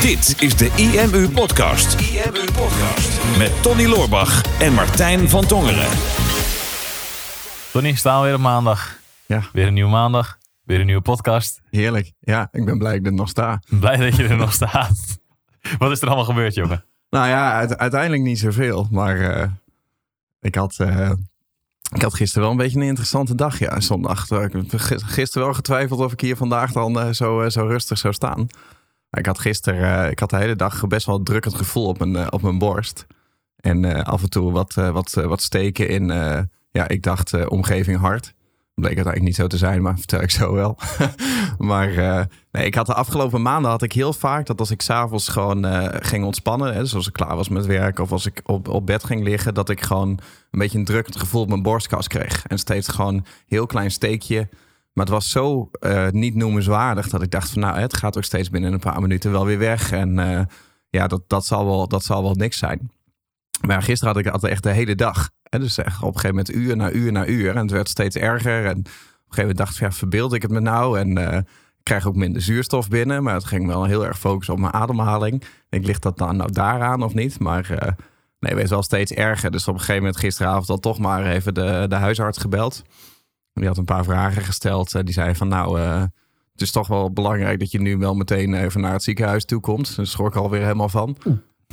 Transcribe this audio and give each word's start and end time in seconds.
Dit 0.00 0.34
is 0.42 0.56
de 0.56 0.70
IMU 0.76 1.28
Podcast. 1.28 2.00
IMU 2.00 2.44
Podcast. 2.52 3.38
Met 3.38 3.62
Tony 3.62 3.86
Loorbach 3.86 4.60
en 4.60 4.72
Martijn 4.72 5.28
van 5.28 5.46
Tongeren. 5.46 5.88
Tony, 7.72 7.94
staan 7.94 8.20
we 8.20 8.26
weer 8.26 8.34
op 8.34 8.40
maandag. 8.40 8.98
Ja. 9.26 9.42
Weer 9.52 9.66
een 9.66 9.74
nieuwe 9.74 9.90
maandag. 9.90 10.38
Weer 10.62 10.80
een 10.80 10.86
nieuwe 10.86 11.00
podcast. 11.02 11.60
Heerlijk. 11.70 12.12
Ja, 12.20 12.48
ik 12.52 12.64
ben 12.64 12.78
blij 12.78 12.90
dat 12.92 13.00
ik 13.00 13.06
er 13.06 13.12
nog 13.12 13.28
sta. 13.28 13.60
Blij 13.80 13.96
dat 13.96 14.16
je 14.16 14.26
er 14.26 14.36
nog 14.36 14.52
staat. 14.52 15.18
Wat 15.78 15.90
is 15.90 16.00
er 16.00 16.06
allemaal 16.06 16.24
gebeurd, 16.24 16.54
jongen? 16.54 16.84
Nou 17.10 17.28
ja, 17.28 17.52
uite- 17.52 17.78
uiteindelijk 17.78 18.22
niet 18.22 18.38
zoveel. 18.38 18.88
Maar 18.90 19.20
eh, 19.20 19.48
ik, 20.40 20.54
had, 20.54 20.74
eh, 20.78 21.10
ik 21.94 22.02
had 22.02 22.14
gisteren 22.14 22.42
wel 22.42 22.50
een 22.50 22.56
beetje 22.62 22.78
een 22.80 22.86
interessante 22.86 23.34
dag. 23.34 23.58
Ja, 23.58 23.80
zondag. 23.80 24.30
Ik 24.30 24.52
heb 24.52 24.64
gis- 24.76 25.02
gisteren 25.02 25.46
wel 25.46 25.56
getwijfeld 25.56 26.00
of 26.00 26.12
ik 26.12 26.20
hier 26.20 26.36
vandaag 26.36 26.72
dan 26.72 27.00
eh, 27.00 27.10
zo, 27.12 27.48
zo 27.48 27.66
rustig 27.66 27.98
zou 27.98 28.14
staan. 28.14 28.46
Ik 29.16 29.26
had 29.26 29.38
gisteren, 29.38 30.04
eh, 30.04 30.10
ik 30.10 30.18
had 30.18 30.30
de 30.30 30.36
hele 30.36 30.56
dag 30.56 30.86
best 30.86 31.06
wel 31.06 31.22
drukkend 31.22 31.54
gevoel 31.54 31.86
op 31.86 31.98
mijn, 31.98 32.16
eh, 32.16 32.26
op 32.30 32.42
mijn 32.42 32.58
borst. 32.58 33.06
En 33.56 33.84
eh, 33.84 34.02
af 34.04 34.22
en 34.22 34.30
toe 34.30 34.52
wat, 34.52 34.74
wat, 34.74 35.12
wat 35.12 35.42
steken 35.42 35.88
in, 35.88 36.06
ja, 36.70 36.88
ik 36.88 37.02
dacht 37.02 37.48
omgeving 37.48 37.98
hart. 37.98 38.34
Bleek 38.74 38.96
uiteindelijk 38.96 39.24
niet 39.24 39.34
zo 39.34 39.46
te 39.46 39.56
zijn, 39.56 39.82
maar 39.82 39.98
vertel 40.04 40.22
ik 40.22 40.30
zo 40.30 40.52
wel. 40.52 40.78
maar 41.58 41.88
nee, 42.50 42.66
ik 42.66 42.74
had 42.74 42.86
de 42.86 42.94
afgelopen 42.94 43.42
maanden 43.42 43.70
had 43.70 43.82
ik 43.82 43.92
heel 43.92 44.12
vaak 44.12 44.46
dat 44.46 44.60
als 44.60 44.70
ik 44.70 44.82
s'avonds 44.82 45.28
gewoon 45.28 45.66
ging 46.02 46.24
ontspannen, 46.24 46.74
hè, 46.74 46.80
dus 46.80 46.94
als 46.94 47.06
ik 47.06 47.12
klaar 47.12 47.36
was 47.36 47.48
met 47.48 47.66
werk 47.66 47.98
of 47.98 48.12
als 48.12 48.26
ik 48.26 48.40
op, 48.44 48.68
op 48.68 48.86
bed 48.86 49.04
ging 49.04 49.22
liggen, 49.22 49.54
dat 49.54 49.68
ik 49.68 49.80
gewoon 49.80 50.08
een 50.08 50.58
beetje 50.58 50.78
een 50.78 50.84
drukkend 50.84 51.16
gevoel 51.16 51.40
op 51.42 51.48
mijn 51.48 51.62
borstkas 51.62 52.08
kreeg. 52.08 52.46
En 52.46 52.58
steeds 52.58 52.88
gewoon 52.88 53.26
heel 53.46 53.66
klein 53.66 53.90
steekje. 53.90 54.48
Maar 54.96 55.04
het 55.04 55.14
was 55.14 55.30
zo 55.30 55.70
eh, 55.80 56.08
niet 56.10 56.34
noemenswaardig 56.34 57.08
dat 57.08 57.22
ik 57.22 57.30
dacht 57.30 57.50
van 57.50 57.60
nou, 57.60 57.78
het 57.78 57.96
gaat 57.96 58.16
ook 58.16 58.24
steeds 58.24 58.50
binnen 58.50 58.72
een 58.72 58.78
paar 58.78 59.00
minuten 59.00 59.32
wel 59.32 59.44
weer 59.44 59.58
weg. 59.58 59.92
En 59.92 60.18
eh, 60.18 60.40
ja, 60.90 61.06
dat, 61.06 61.22
dat, 61.26 61.46
zal 61.46 61.66
wel, 61.66 61.88
dat 61.88 62.04
zal 62.04 62.22
wel 62.22 62.34
niks 62.34 62.58
zijn. 62.58 62.90
Maar 63.66 63.82
gisteren 63.82 64.14
had 64.14 64.24
ik 64.24 64.32
dat 64.32 64.44
echt 64.44 64.62
de 64.62 64.70
hele 64.70 64.94
dag. 64.94 65.30
En 65.42 65.60
dus 65.60 65.78
echt 65.78 66.02
op 66.02 66.14
een 66.14 66.20
gegeven 66.20 66.36
moment 66.36 66.54
uur 66.54 66.76
na 66.76 66.90
uur 66.90 67.12
na 67.12 67.26
uur. 67.26 67.50
En 67.50 67.62
het 67.62 67.70
werd 67.70 67.88
steeds 67.88 68.16
erger. 68.16 68.64
En 68.64 68.78
op 68.78 68.84
een 68.84 68.90
gegeven 68.92 69.40
moment 69.40 69.56
dacht 69.56 69.74
ik, 69.74 69.80
ja, 69.80 69.92
verbeeld 69.92 70.32
ik 70.32 70.42
het 70.42 70.50
me 70.50 70.60
nou? 70.60 70.98
En 70.98 71.18
eh, 71.18 71.36
ik 71.36 71.82
krijg 71.82 72.06
ook 72.06 72.16
minder 72.16 72.42
zuurstof 72.42 72.88
binnen. 72.88 73.22
Maar 73.22 73.34
het 73.34 73.44
ging 73.44 73.66
wel 73.66 73.84
heel 73.84 74.06
erg 74.06 74.18
focussen 74.18 74.54
op 74.54 74.60
mijn 74.60 74.72
ademhaling. 74.72 75.44
Ik 75.68 75.86
ligt 75.86 76.02
dat 76.02 76.18
dan 76.18 76.36
nou 76.36 76.52
daaraan 76.52 77.02
of 77.02 77.14
niet? 77.14 77.38
Maar 77.38 77.66
nee, 77.68 78.50
het 78.50 78.54
werd 78.54 78.70
wel 78.70 78.82
steeds 78.82 79.12
erger. 79.12 79.50
Dus 79.50 79.68
op 79.68 79.74
een 79.74 79.80
gegeven 79.80 80.02
moment 80.02 80.20
gisteravond 80.20 80.66
dan 80.66 80.80
toch 80.80 80.98
maar 80.98 81.26
even 81.26 81.54
de, 81.54 81.86
de 81.88 81.94
huisarts 81.94 82.38
gebeld. 82.38 82.82
Die 83.60 83.66
had 83.68 83.78
een 83.78 83.84
paar 83.84 84.04
vragen 84.04 84.42
gesteld. 84.42 84.94
Eh, 84.94 85.02
Die 85.02 85.14
zei 85.14 85.34
van 85.34 85.48
nou, 85.48 85.80
eh, 85.80 86.00
het 86.52 86.60
is 86.60 86.70
toch 86.70 86.88
wel 86.88 87.12
belangrijk 87.12 87.58
dat 87.58 87.70
je 87.70 87.80
nu 87.80 87.96
wel 87.96 88.14
meteen 88.14 88.54
even 88.54 88.80
naar 88.80 88.92
het 88.92 89.02
ziekenhuis 89.02 89.44
toe 89.44 89.60
komt. 89.60 89.96
Dus 89.96 90.10
schrok 90.10 90.28
ik 90.28 90.34
alweer 90.34 90.62
helemaal 90.62 90.88
van. 90.88 91.16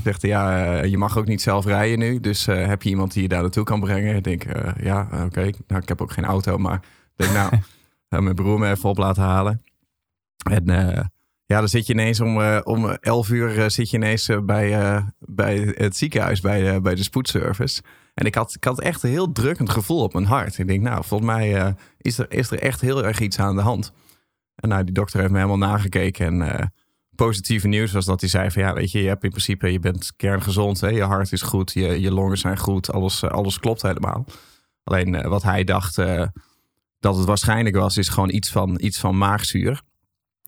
Zegt 0.03 0.21
hij, 0.21 0.31
ja, 0.31 0.65
eh, 0.81 0.89
je 0.89 0.97
mag 0.97 1.17
ook 1.17 1.25
niet 1.27 1.41
zelf 1.41 1.65
rijden 1.65 1.99
nu. 1.99 2.19
Dus 2.19 2.45
heb 2.45 2.81
je 2.83 2.89
iemand 2.89 3.13
die 3.13 3.21
je 3.21 3.27
daar 3.27 3.41
naartoe 3.41 3.63
kan 3.63 3.79
brengen? 3.79 4.15
Ik 4.15 4.23
denk, 4.23 4.43
eh, 4.43 4.71
ja, 4.85 5.07
oké. 5.25 5.49
Nou, 5.67 5.81
ik 5.81 5.87
heb 5.87 6.01
ook 6.01 6.11
geen 6.11 6.25
auto, 6.25 6.57
maar 6.57 6.75
ik 7.15 7.25
denk, 7.25 7.31
nou, 7.33 7.51
mijn 8.23 8.35
broer 8.35 8.59
me 8.59 8.69
even 8.69 8.89
op 8.89 8.97
laten 8.97 9.23
halen. 9.23 9.61
En 10.51 10.65
ja, 11.45 11.59
dan 11.59 11.67
zit 11.67 11.87
je 11.87 11.93
ineens 11.93 12.19
om, 12.19 12.41
eh, 12.41 12.59
om 12.63 12.89
11 12.89 13.29
uur 13.29 13.71
zit 13.71 13.89
je 13.89 13.97
ineens 13.97 14.29
bij, 14.43 15.01
bij 15.19 15.73
het 15.77 15.95
ziekenhuis, 15.97 16.41
bij, 16.41 16.81
bij 16.81 16.95
de 16.95 17.03
spoedservice. 17.03 17.81
En 18.13 18.25
ik 18.25 18.35
had, 18.35 18.53
ik 18.53 18.63
had 18.63 18.81
echt 18.81 19.03
een 19.03 19.09
heel 19.09 19.31
drukkend 19.31 19.69
gevoel 19.69 20.03
op 20.03 20.13
mijn 20.13 20.25
hart. 20.25 20.57
Ik 20.57 20.67
denk, 20.67 20.81
nou, 20.81 21.03
volgens 21.03 21.29
mij 21.29 21.61
eh, 21.61 21.73
is, 21.97 22.17
er, 22.17 22.31
is 22.31 22.51
er 22.51 22.59
echt 22.59 22.81
heel 22.81 23.05
erg 23.05 23.19
iets 23.19 23.39
aan 23.39 23.55
de 23.55 23.61
hand. 23.61 23.93
En 24.55 24.69
nou, 24.69 24.83
die 24.83 24.93
dokter 24.93 25.19
heeft 25.19 25.31
me 25.31 25.37
helemaal 25.37 25.69
nagekeken. 25.69 26.25
En 26.25 26.57
eh, 26.57 26.65
positieve 27.15 27.67
nieuws 27.67 27.91
was 27.91 28.05
dat 28.05 28.19
hij 28.19 28.29
zei 28.29 28.51
van 28.51 28.61
ja, 28.61 28.73
weet 28.73 28.91
je, 28.91 29.01
je 29.01 29.07
hebt 29.07 29.23
in 29.23 29.29
principe, 29.29 29.71
je 29.71 29.79
bent 29.79 30.13
kerngezond. 30.15 30.81
Hè? 30.81 30.87
Je 30.87 31.03
hart 31.03 31.31
is 31.31 31.41
goed, 31.41 31.71
je, 31.73 32.01
je 32.01 32.11
longen 32.11 32.37
zijn 32.37 32.57
goed, 32.57 32.91
alles, 32.91 33.21
eh, 33.21 33.29
alles 33.29 33.59
klopt 33.59 33.81
helemaal. 33.81 34.25
Alleen 34.83 35.29
wat 35.29 35.43
hij 35.43 35.63
dacht 35.63 35.95
dat 36.99 37.17
het 37.17 37.25
waarschijnlijk 37.25 37.75
was, 37.75 37.97
is 37.97 38.09
gewoon 38.09 38.29
iets 38.29 38.51
van, 38.51 38.77
iets 38.81 38.99
van 38.99 39.17
maagzuur. 39.17 39.81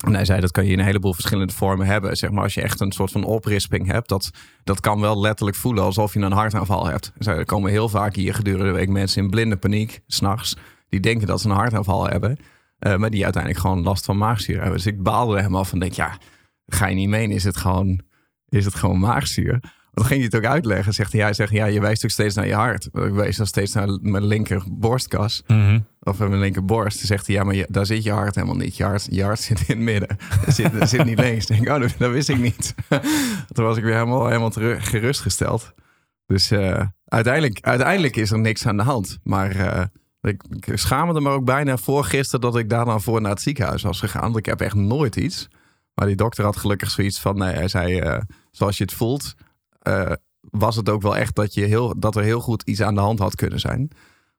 En 0.04 0.14
hij 0.14 0.26
zei 0.26 0.40
dat 0.42 0.52
kan 0.52 0.66
je 0.66 0.72
in 0.72 0.80
een 0.80 0.86
heleboel 0.86 1.14
verschillende 1.14 1.54
vormen 1.54 1.88
hebben. 1.88 2.18
Zeg 2.18 2.32
maar 2.32 2.44
als 2.44 2.54
je 2.54 2.62
echt 2.62 2.80
een 2.80 2.92
soort 2.92 3.12
van 3.12 3.24
oprisping 3.24 3.88
hebt, 3.92 4.10
dat, 4.10 4.32
dat 4.64 4.80
kan 4.80 5.00
wel 5.00 5.20
letterlijk 5.22 5.58
voelen 5.58 5.84
alsof 5.84 6.14
je 6.14 6.20
een 6.20 6.32
hartaanval 6.32 6.88
hebt. 6.88 7.12
Zei, 7.18 7.38
er 7.38 7.46
komen 7.46 7.72
heel 7.72 7.90
vaak 7.90 8.16
hier 8.16 8.34
gedurende 8.34 8.66
de 8.66 8.78
week 8.78 8.90
mensen 8.90 9.24
in 9.24 9.30
blinde 9.30 9.58
paniek, 9.58 10.00
s'nachts, 10.08 10.56
die 10.90 11.00
denken 11.00 11.28
dat 11.28 11.42
ze 11.42 11.50
een 11.50 11.56
hartaanval 11.56 12.08
hebben. 12.08 12.38
eh, 12.80 12.96
maar 12.96 13.10
die 13.10 13.24
uiteindelijk 13.24 13.62
gewoon 13.62 13.84
last 13.84 14.06
van 14.06 14.18
maagzuur 14.18 14.56
hebben. 14.56 14.76
Dus 14.76 14.86
ik 14.86 15.04
baalde 15.04 15.38
helemaal 15.38 15.66
van. 15.66 15.80
Denk, 15.80 15.94
ja, 15.94 16.18
ga 16.66 16.88
je 16.88 16.96
niet 16.96 17.10
menen? 17.10 17.36
Is 17.36 17.44
het 17.44 17.58
gewoon, 17.58 18.02
is 18.50 18.66
het 18.66 18.76
gewoon 18.76 19.00
maagzuur? 19.00 19.60
Dan 20.02 20.06
ging 20.06 20.20
hij 20.20 20.30
het 20.32 20.36
ook 20.36 20.52
uitleggen. 20.52 20.94
Zegt 20.94 21.12
hij, 21.12 21.22
hij 21.22 21.34
zegt, 21.34 21.52
ja, 21.52 21.66
je 21.66 21.80
wijst 21.82 22.04
ook 22.04 22.10
steeds 22.12 22.36
naar 22.36 22.48
je 22.48 22.54
hart. 22.54 22.86
Ik 22.86 23.14
wees 23.14 23.38
dan 23.38 23.46
steeds 23.46 23.74
naar 23.74 23.88
mijn 24.02 24.26
linker 24.26 24.64
borstkas. 24.70 25.44
Of 26.04 26.20
mijn 26.20 26.40
linkerborst. 26.40 26.98
Dan 26.98 27.06
zegt 27.08 27.28
hij, 27.28 27.36
ja, 27.36 27.44
maar 27.44 27.56
je- 27.56 27.68
daar 27.70 27.86
zit 27.86 28.04
je 28.04 28.12
hart 28.12 28.36
helemaal 28.36 28.56
niet. 28.56 28.78
Je 28.78 28.84
hart, 28.84 29.08
je 29.10 29.24
hart 29.24 29.40
zit 29.40 29.60
in 29.60 29.66
het 29.68 29.78
midden. 29.86 30.18
Het 30.20 30.56
zit, 30.56 30.90
zit 30.90 31.06
niet 31.06 31.20
links. 31.20 31.46
Ik 31.50 31.56
denk, 31.64 31.76
oh, 31.76 31.82
dat, 31.82 31.96
dat 31.98 32.12
wist 32.12 32.30
ik 32.30 32.38
niet. 32.40 32.76
Toen 33.54 33.66
was 33.66 33.78
ik 33.78 33.84
weer 33.84 33.94
helemaal, 33.94 34.28
helemaal 34.28 34.50
teru- 34.50 34.80
gerustgesteld. 34.82 35.74
Dus 36.26 36.52
eh, 36.52 36.82
uiteindelijk, 37.06 37.58
uiteindelijk 37.62 38.16
is 38.16 38.32
er 38.32 38.40
niks 38.40 38.68
aan 38.68 38.78
de 38.78 38.84
hand. 38.84 39.20
Maar 39.24 39.52
eh, 39.56 39.84
ik, 40.22 40.44
ik 40.66 40.78
schaamde 40.78 41.22
me 41.22 41.30
ook 41.30 41.46
bijna 41.46 41.78
voor 41.78 42.04
gisteren 42.04 42.42
dat 42.42 42.58
ik 42.58 42.70
daar 42.70 42.86
dan 42.86 43.02
voor 43.02 43.22
naar 43.22 43.32
het 43.32 43.42
ziekenhuis 43.42 43.82
was 43.82 44.00
gegaan. 44.00 44.22
Want 44.22 44.38
ik 44.38 44.46
heb 44.46 44.62
echt 44.62 44.76
nooit 44.76 45.16
iets. 45.16 45.48
Maar 45.94 46.08
die 46.08 46.16
dokter 46.16 46.44
had 46.44 46.58
gelukkig 46.58 46.92
zoiets 46.92 47.20
van, 47.20 47.38
nee, 47.38 47.54
hij 47.54 47.68
zei, 47.68 48.00
eh, 48.00 48.22
zoals 48.52 48.78
je 48.78 48.84
het 48.84 48.94
voelt, 48.94 49.36
eh, 49.86 50.12
was 50.40 50.76
het 50.76 50.90
ook 50.90 51.02
wel 51.02 51.18
echt 51.18 51.36
dat, 51.36 51.54
je 51.54 51.66
heel, 51.66 52.00
dat 52.00 52.16
er 52.16 52.24
heel 52.24 52.40
goed 52.40 52.64
iets 52.64 52.82
aan 52.82 52.96
de 52.96 53.02
hand 53.02 53.20
had 53.20 53.36
kunnen 53.36 53.60
zijn. 53.60 53.92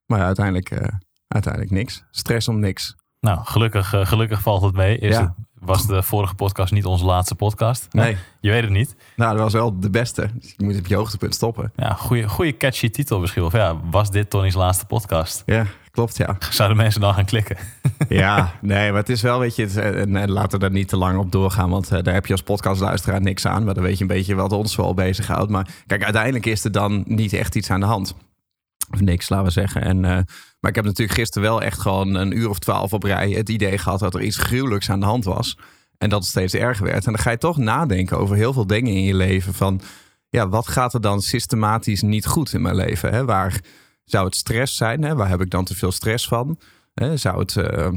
Maar 0.06 0.20
uiteindelijk, 0.20 0.70
eh, 0.70 0.88
uiteindelijk 1.28 1.72
niks. 1.72 2.04
Stress 2.10 2.48
om 2.48 2.58
niks. 2.60 2.94
Nou, 3.26 3.38
gelukkig, 3.44 3.92
eh, 3.94 4.06
gelukkig 4.06 4.40
valt 4.42 4.62
het 4.62 4.74
mee. 4.74 4.98
Is 4.98 5.14
Ja. 5.14 5.20
het, 5.20 5.30
was 5.60 5.86
de 5.86 6.02
vorige 6.02 6.34
podcast 6.34 6.72
niet 6.72 6.84
onze 6.84 7.04
laatste 7.04 7.34
podcast? 7.34 7.86
Nee. 7.90 8.16
Je 8.40 8.50
weet 8.50 8.62
het 8.62 8.70
niet. 8.70 8.96
Nou, 9.16 9.32
dat 9.32 9.40
was 9.42 9.52
wel 9.52 9.80
de 9.80 9.90
beste. 9.90 10.28
Dus 10.34 10.54
je 10.56 10.64
moet 10.64 10.78
op 10.78 10.86
je 10.86 10.94
hoogtepunt 10.94 11.34
stoppen. 11.34 11.72
Ja, 11.76 11.92
goede, 11.92 12.28
goede 12.28 12.56
catchy 12.56 12.90
titel 12.90 13.20
misschien. 13.20 13.42
Of 13.42 13.52
ja, 13.52 13.76
was 13.90 14.10
dit 14.10 14.30
Tony's 14.30 14.54
laatste 14.54 14.86
podcast? 14.86 15.42
Ja, 15.46 15.66
klopt, 15.90 16.16
ja. 16.16 16.36
Zouden 16.50 16.76
mensen 16.76 17.00
dan 17.00 17.14
gaan 17.14 17.24
klikken? 17.24 17.56
Ja, 18.08 18.52
nee, 18.60 18.90
maar 18.90 19.00
het 19.00 19.08
is 19.08 19.22
wel, 19.22 19.38
weet 19.38 19.56
je, 19.56 19.62
het, 19.62 19.76
en, 19.76 20.16
en 20.16 20.30
laten 20.30 20.50
we 20.50 20.58
daar 20.58 20.70
niet 20.70 20.88
te 20.88 20.96
lang 20.96 21.18
op 21.18 21.32
doorgaan, 21.32 21.70
want 21.70 21.90
eh, 21.90 22.02
daar 22.02 22.14
heb 22.14 22.26
je 22.26 22.32
als 22.32 22.42
podcastluisteraar 22.42 23.20
niks 23.20 23.46
aan. 23.46 23.64
Maar 23.64 23.74
dan 23.74 23.82
weet 23.82 23.96
je 23.96 24.00
een 24.00 24.06
beetje 24.08 24.34
wat 24.34 24.52
ons 24.52 24.76
wel 24.76 24.94
bezighoudt. 24.94 25.50
Maar 25.50 25.68
kijk, 25.86 26.04
uiteindelijk 26.04 26.46
is 26.46 26.64
er 26.64 26.72
dan 26.72 27.04
niet 27.06 27.32
echt 27.32 27.54
iets 27.54 27.70
aan 27.70 27.80
de 27.80 27.86
hand. 27.86 28.14
Of 28.90 29.00
niks, 29.00 29.28
laten 29.28 29.46
we 29.46 29.52
zeggen. 29.52 29.82
En, 29.82 30.04
eh, 30.04 30.10
maar 30.60 30.70
ik 30.70 30.74
heb 30.74 30.84
natuurlijk 30.84 31.18
gisteren 31.18 31.48
wel 31.48 31.62
echt 31.62 31.80
gewoon 31.80 32.14
een 32.14 32.36
uur 32.36 32.48
of 32.48 32.58
twaalf 32.58 32.92
op 32.92 33.02
rij 33.02 33.30
het 33.30 33.48
idee 33.48 33.78
gehad 33.78 33.98
dat 33.98 34.14
er 34.14 34.22
iets 34.22 34.36
gruwelijks 34.36 34.90
aan 34.90 35.00
de 35.00 35.06
hand 35.06 35.24
was. 35.24 35.58
En 35.98 36.08
dat 36.08 36.20
het 36.20 36.28
steeds 36.28 36.54
erger 36.54 36.84
werd. 36.84 37.06
En 37.06 37.12
dan 37.12 37.22
ga 37.22 37.30
je 37.30 37.38
toch 37.38 37.56
nadenken 37.56 38.18
over 38.18 38.36
heel 38.36 38.52
veel 38.52 38.66
dingen 38.66 38.92
in 38.92 39.02
je 39.02 39.14
leven. 39.14 39.54
Van 39.54 39.80
ja, 40.28 40.48
wat 40.48 40.68
gaat 40.68 40.94
er 40.94 41.00
dan 41.00 41.20
systematisch 41.20 42.02
niet 42.02 42.26
goed 42.26 42.52
in 42.52 42.62
mijn 42.62 42.74
leven? 42.76 43.12
Hè? 43.12 43.24
Waar 43.24 43.60
zou 44.04 44.24
het 44.24 44.36
stress 44.36 44.76
zijn? 44.76 45.02
Hè? 45.02 45.14
Waar 45.14 45.28
heb 45.28 45.40
ik 45.40 45.50
dan 45.50 45.64
te 45.64 45.74
veel 45.74 45.92
stress 45.92 46.28
van? 46.28 46.58
Hè? 46.94 47.16
Zou 47.16 47.38
het. 47.38 47.56
eh, 47.56 47.88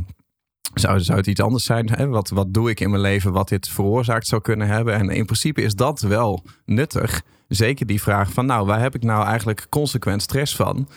zou, 0.73 0.99
zou 0.99 1.17
het 1.17 1.27
iets 1.27 1.41
anders 1.41 1.63
zijn? 1.63 1.89
Hè? 1.89 2.07
Wat, 2.07 2.29
wat 2.29 2.53
doe 2.53 2.69
ik 2.69 2.79
in 2.79 2.89
mijn 2.89 3.01
leven 3.01 3.31
wat 3.31 3.49
dit 3.49 3.67
veroorzaakt 3.67 4.27
zou 4.27 4.41
kunnen 4.41 4.67
hebben? 4.67 4.93
En 4.93 5.09
in 5.09 5.25
principe 5.25 5.61
is 5.61 5.75
dat 5.75 5.99
wel 5.99 6.45
nuttig. 6.65 7.21
Zeker 7.49 7.85
die 7.85 8.01
vraag 8.01 8.31
van, 8.33 8.45
nou, 8.45 8.65
waar 8.65 8.79
heb 8.79 8.95
ik 8.95 9.03
nou 9.03 9.25
eigenlijk 9.25 9.65
consequent 9.69 10.21
stress 10.21 10.55
van? 10.55 10.89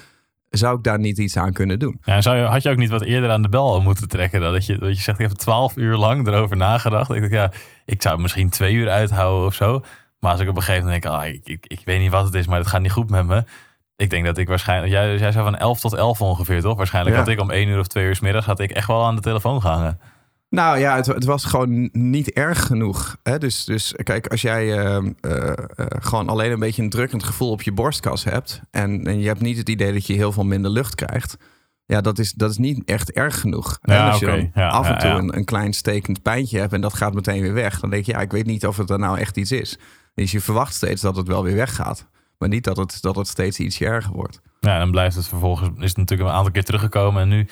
Zou 0.48 0.76
ik 0.76 0.82
daar 0.82 0.98
niet 0.98 1.18
iets 1.18 1.36
aan 1.36 1.52
kunnen 1.52 1.78
doen? 1.78 2.00
Ja, 2.04 2.20
zou 2.20 2.36
je, 2.36 2.42
had 2.42 2.62
je 2.62 2.70
ook 2.70 2.76
niet 2.76 2.90
wat 2.90 3.02
eerder 3.02 3.30
aan 3.30 3.42
de 3.42 3.48
bel 3.48 3.80
moeten 3.80 4.08
trekken? 4.08 4.40
Dan? 4.40 4.52
Dat, 4.52 4.66
je, 4.66 4.78
dat 4.78 4.96
je 4.96 5.02
zegt, 5.02 5.18
ik 5.18 5.28
heb 5.28 5.36
twaalf 5.36 5.76
uur 5.76 5.96
lang 5.96 6.26
erover 6.26 6.56
nagedacht. 6.56 7.10
Ik 7.10 7.20
dacht, 7.20 7.32
ja, 7.32 7.52
ik 7.84 8.02
zou 8.02 8.14
het 8.14 8.22
misschien 8.22 8.50
twee 8.50 8.74
uur 8.74 8.90
uithouden 8.90 9.46
of 9.46 9.54
zo. 9.54 9.80
Maar 10.20 10.30
als 10.32 10.40
ik 10.40 10.48
op 10.48 10.56
een 10.56 10.62
gegeven 10.62 10.84
moment 10.84 11.02
denk, 11.02 11.14
ah, 11.14 11.26
ik, 11.26 11.40
ik, 11.44 11.66
ik 11.66 11.80
weet 11.84 12.00
niet 12.00 12.10
wat 12.10 12.24
het 12.24 12.34
is, 12.34 12.46
maar 12.46 12.58
het 12.58 12.66
gaat 12.66 12.80
niet 12.80 12.92
goed 12.92 13.10
met 13.10 13.26
me. 13.26 13.44
Ik 13.96 14.10
denk 14.10 14.24
dat 14.24 14.38
ik 14.38 14.48
waarschijnlijk, 14.48 14.92
jij, 14.92 15.18
jij 15.18 15.32
zou 15.32 15.44
van 15.44 15.56
11 15.56 15.80
tot 15.80 15.92
11 15.92 16.20
ongeveer, 16.20 16.60
toch? 16.60 16.76
Waarschijnlijk 16.76 17.16
Ja. 17.16 17.22
had 17.22 17.30
ik 17.30 17.40
om 17.40 17.50
1 17.50 17.68
uur 17.68 17.78
of 17.78 17.86
2 17.86 18.04
uur 18.04 18.14
's 18.16 18.20
middags 18.20 18.46
had 18.46 18.60
ik 18.60 18.70
echt 18.70 18.86
wel 18.86 19.04
aan 19.04 19.14
de 19.14 19.20
telefoon 19.20 19.60
gehangen. 19.60 20.00
Nou 20.52 20.78
ja, 20.78 20.96
het, 20.96 21.06
het 21.06 21.24
was 21.24 21.44
gewoon 21.44 21.88
niet 21.92 22.30
erg 22.30 22.66
genoeg. 22.66 23.16
Hè? 23.22 23.38
Dus, 23.38 23.64
dus 23.64 23.94
kijk, 24.02 24.26
als 24.26 24.42
jij 24.42 24.78
eh, 24.78 24.96
eh, 24.96 25.48
eh, 25.50 25.86
gewoon 25.88 26.28
alleen 26.28 26.50
een 26.50 26.58
beetje 26.58 26.82
een 26.82 26.90
drukkend 26.90 27.22
gevoel 27.24 27.50
op 27.50 27.62
je 27.62 27.72
borstkas 27.72 28.24
hebt... 28.24 28.60
En, 28.70 29.04
en 29.04 29.20
je 29.20 29.26
hebt 29.26 29.40
niet 29.40 29.56
het 29.56 29.68
idee 29.68 29.92
dat 29.92 30.06
je 30.06 30.12
heel 30.12 30.32
veel 30.32 30.44
minder 30.44 30.70
lucht 30.70 30.94
krijgt... 30.94 31.36
Ja, 31.84 32.00
dat 32.00 32.18
is, 32.18 32.32
dat 32.32 32.50
is 32.50 32.56
niet 32.56 32.84
echt 32.84 33.10
erg 33.10 33.40
genoeg. 33.40 33.78
Ja, 33.82 34.10
als 34.10 34.20
je 34.20 34.50
Ja, 34.54 34.68
af 34.68 34.88
en 34.88 34.98
toe 34.98 35.08
ja. 35.08 35.16
Een, 35.16 35.36
een 35.36 35.44
klein 35.44 35.72
stekend 35.72 36.22
pijntje 36.22 36.58
hebt 36.58 36.72
en 36.72 36.80
dat 36.80 36.94
gaat 36.94 37.14
meteen 37.14 37.42
weer 37.42 37.54
weg... 37.54 37.80
dan 37.80 37.90
denk 37.90 38.04
je, 38.04 38.12
ja, 38.12 38.20
ik 38.20 38.32
weet 38.32 38.46
niet 38.46 38.66
of 38.66 38.76
het 38.76 38.90
er 38.90 38.98
nou 38.98 39.18
echt 39.18 39.36
iets 39.36 39.52
is. 39.52 39.78
Dus 40.14 40.30
je 40.30 40.40
verwacht 40.40 40.74
steeds 40.74 41.02
dat 41.02 41.16
het 41.16 41.28
wel 41.28 41.42
weer 41.42 41.56
weggaat. 41.56 42.06
Maar 42.38 42.48
niet 42.48 42.64
dat 42.64 42.76
het, 42.76 42.98
dat 43.00 43.16
het 43.16 43.28
steeds 43.28 43.58
ietsje 43.58 43.84
erger 43.84 44.12
wordt. 44.12 44.40
Ja, 44.60 44.78
dan 44.78 44.90
blijft 44.90 45.16
het 45.16 45.28
vervolgens, 45.28 45.70
is 45.78 45.88
het 45.88 45.96
natuurlijk 45.96 46.28
een 46.28 46.36
aantal 46.36 46.52
keer 46.52 46.64
teruggekomen. 46.64 47.22
En 47.22 47.28
nu, 47.28 47.48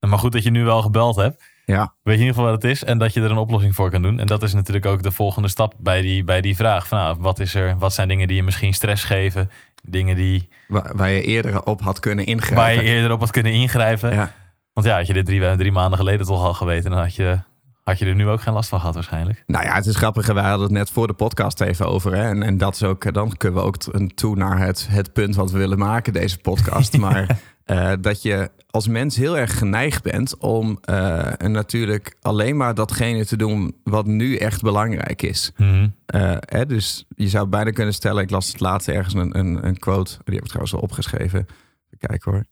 maar 0.00 0.18
goed 0.18 0.32
dat 0.32 0.42
je 0.42 0.50
nu 0.50 0.64
wel 0.64 0.82
gebeld 0.82 1.16
hebt. 1.16 1.42
Ja, 1.66 1.94
Weet 2.02 2.14
je 2.18 2.20
in 2.20 2.26
ieder 2.26 2.34
geval 2.34 2.50
wat 2.50 2.62
het 2.62 2.70
is 2.70 2.84
en 2.84 2.98
dat 2.98 3.14
je 3.14 3.20
er 3.20 3.30
een 3.30 3.36
oplossing 3.36 3.74
voor 3.74 3.90
kan 3.90 4.02
doen. 4.02 4.18
En 4.20 4.26
dat 4.26 4.42
is 4.42 4.54
natuurlijk 4.54 4.86
ook 4.86 5.02
de 5.02 5.10
volgende 5.10 5.48
stap 5.48 5.74
bij 5.78 6.00
die, 6.00 6.24
bij 6.24 6.40
die 6.40 6.56
vraag. 6.56 6.88
Van, 6.88 6.98
nou, 6.98 7.16
wat, 7.20 7.38
is 7.38 7.54
er, 7.54 7.78
wat 7.78 7.92
zijn 7.92 8.08
dingen 8.08 8.28
die 8.28 8.36
je 8.36 8.42
misschien 8.42 8.74
stress 8.74 9.04
geven? 9.04 9.50
Dingen 9.82 10.16
die, 10.16 10.48
waar, 10.68 10.96
waar 10.96 11.10
je 11.10 11.22
eerder 11.22 11.64
op 11.64 11.80
had 11.80 12.00
kunnen 12.00 12.26
ingrijpen. 12.26 12.64
waar 12.64 12.74
je 12.74 12.82
eerder 12.82 13.12
op 13.12 13.20
had 13.20 13.30
kunnen 13.30 13.52
ingrijpen. 13.52 14.12
Ja. 14.12 14.32
Want 14.72 14.86
ja, 14.86 14.96
had 14.96 15.06
je 15.06 15.12
dit 15.12 15.26
drie, 15.26 15.56
drie 15.56 15.72
maanden 15.72 15.98
geleden 15.98 16.26
toch 16.26 16.44
al 16.44 16.54
geweten, 16.54 16.90
dan 16.90 17.00
had 17.00 17.14
je, 17.14 17.38
had 17.82 17.98
je 17.98 18.06
er 18.06 18.14
nu 18.14 18.28
ook 18.28 18.40
geen 18.40 18.54
last 18.54 18.68
van 18.68 18.78
gehad 18.78 18.94
waarschijnlijk. 18.94 19.42
Nou 19.46 19.64
ja, 19.64 19.74
het 19.74 19.86
is 19.86 19.96
grappig. 19.96 20.26
Wij 20.26 20.42
hadden 20.42 20.62
het 20.62 20.76
net 20.76 20.90
voor 20.90 21.06
de 21.06 21.12
podcast 21.12 21.60
even 21.60 21.86
over. 21.86 22.14
Hè? 22.14 22.28
En, 22.28 22.42
en 22.42 22.58
dat 22.58 22.74
is 22.74 22.82
ook, 22.82 23.14
dan 23.14 23.36
kunnen 23.36 23.60
we 23.60 23.66
ook 23.66 23.76
toe 24.14 24.36
naar 24.36 24.58
het, 24.58 24.86
het 24.90 25.12
punt 25.12 25.34
wat 25.34 25.50
we 25.50 25.58
willen 25.58 25.78
maken, 25.78 26.12
deze 26.12 26.38
podcast. 26.38 26.98
maar 26.98 27.38
eh, 27.64 27.92
dat 28.00 28.22
je 28.22 28.50
als 28.70 28.88
mens 28.88 29.16
heel 29.16 29.38
erg 29.38 29.58
geneigd 29.58 30.02
bent 30.02 30.36
om 30.36 30.78
eh, 30.80 31.32
natuurlijk 31.36 32.16
alleen 32.20 32.56
maar 32.56 32.74
datgene 32.74 33.26
te 33.26 33.36
doen 33.36 33.76
wat 33.84 34.06
nu 34.06 34.36
echt 34.36 34.62
belangrijk 34.62 35.22
is. 35.22 35.52
Mhm. 35.56 35.88
Eh, 36.06 36.36
hè, 36.40 36.66
dus 36.66 37.04
je 37.16 37.28
zou 37.28 37.48
bijna 37.48 37.70
kunnen 37.70 37.94
stellen, 37.94 38.22
ik 38.22 38.30
las 38.30 38.48
het 38.48 38.60
laatst 38.60 38.88
ergens 38.88 39.14
een, 39.14 39.38
een, 39.38 39.66
een 39.66 39.78
quote, 39.78 40.18
die 40.24 40.34
heb 40.34 40.42
ik 40.42 40.48
trouwens 40.48 40.74
al 40.74 40.80
opgeschreven. 40.80 41.46
Even 41.90 41.98
kijken 41.98 42.32
hoor. 42.32 42.44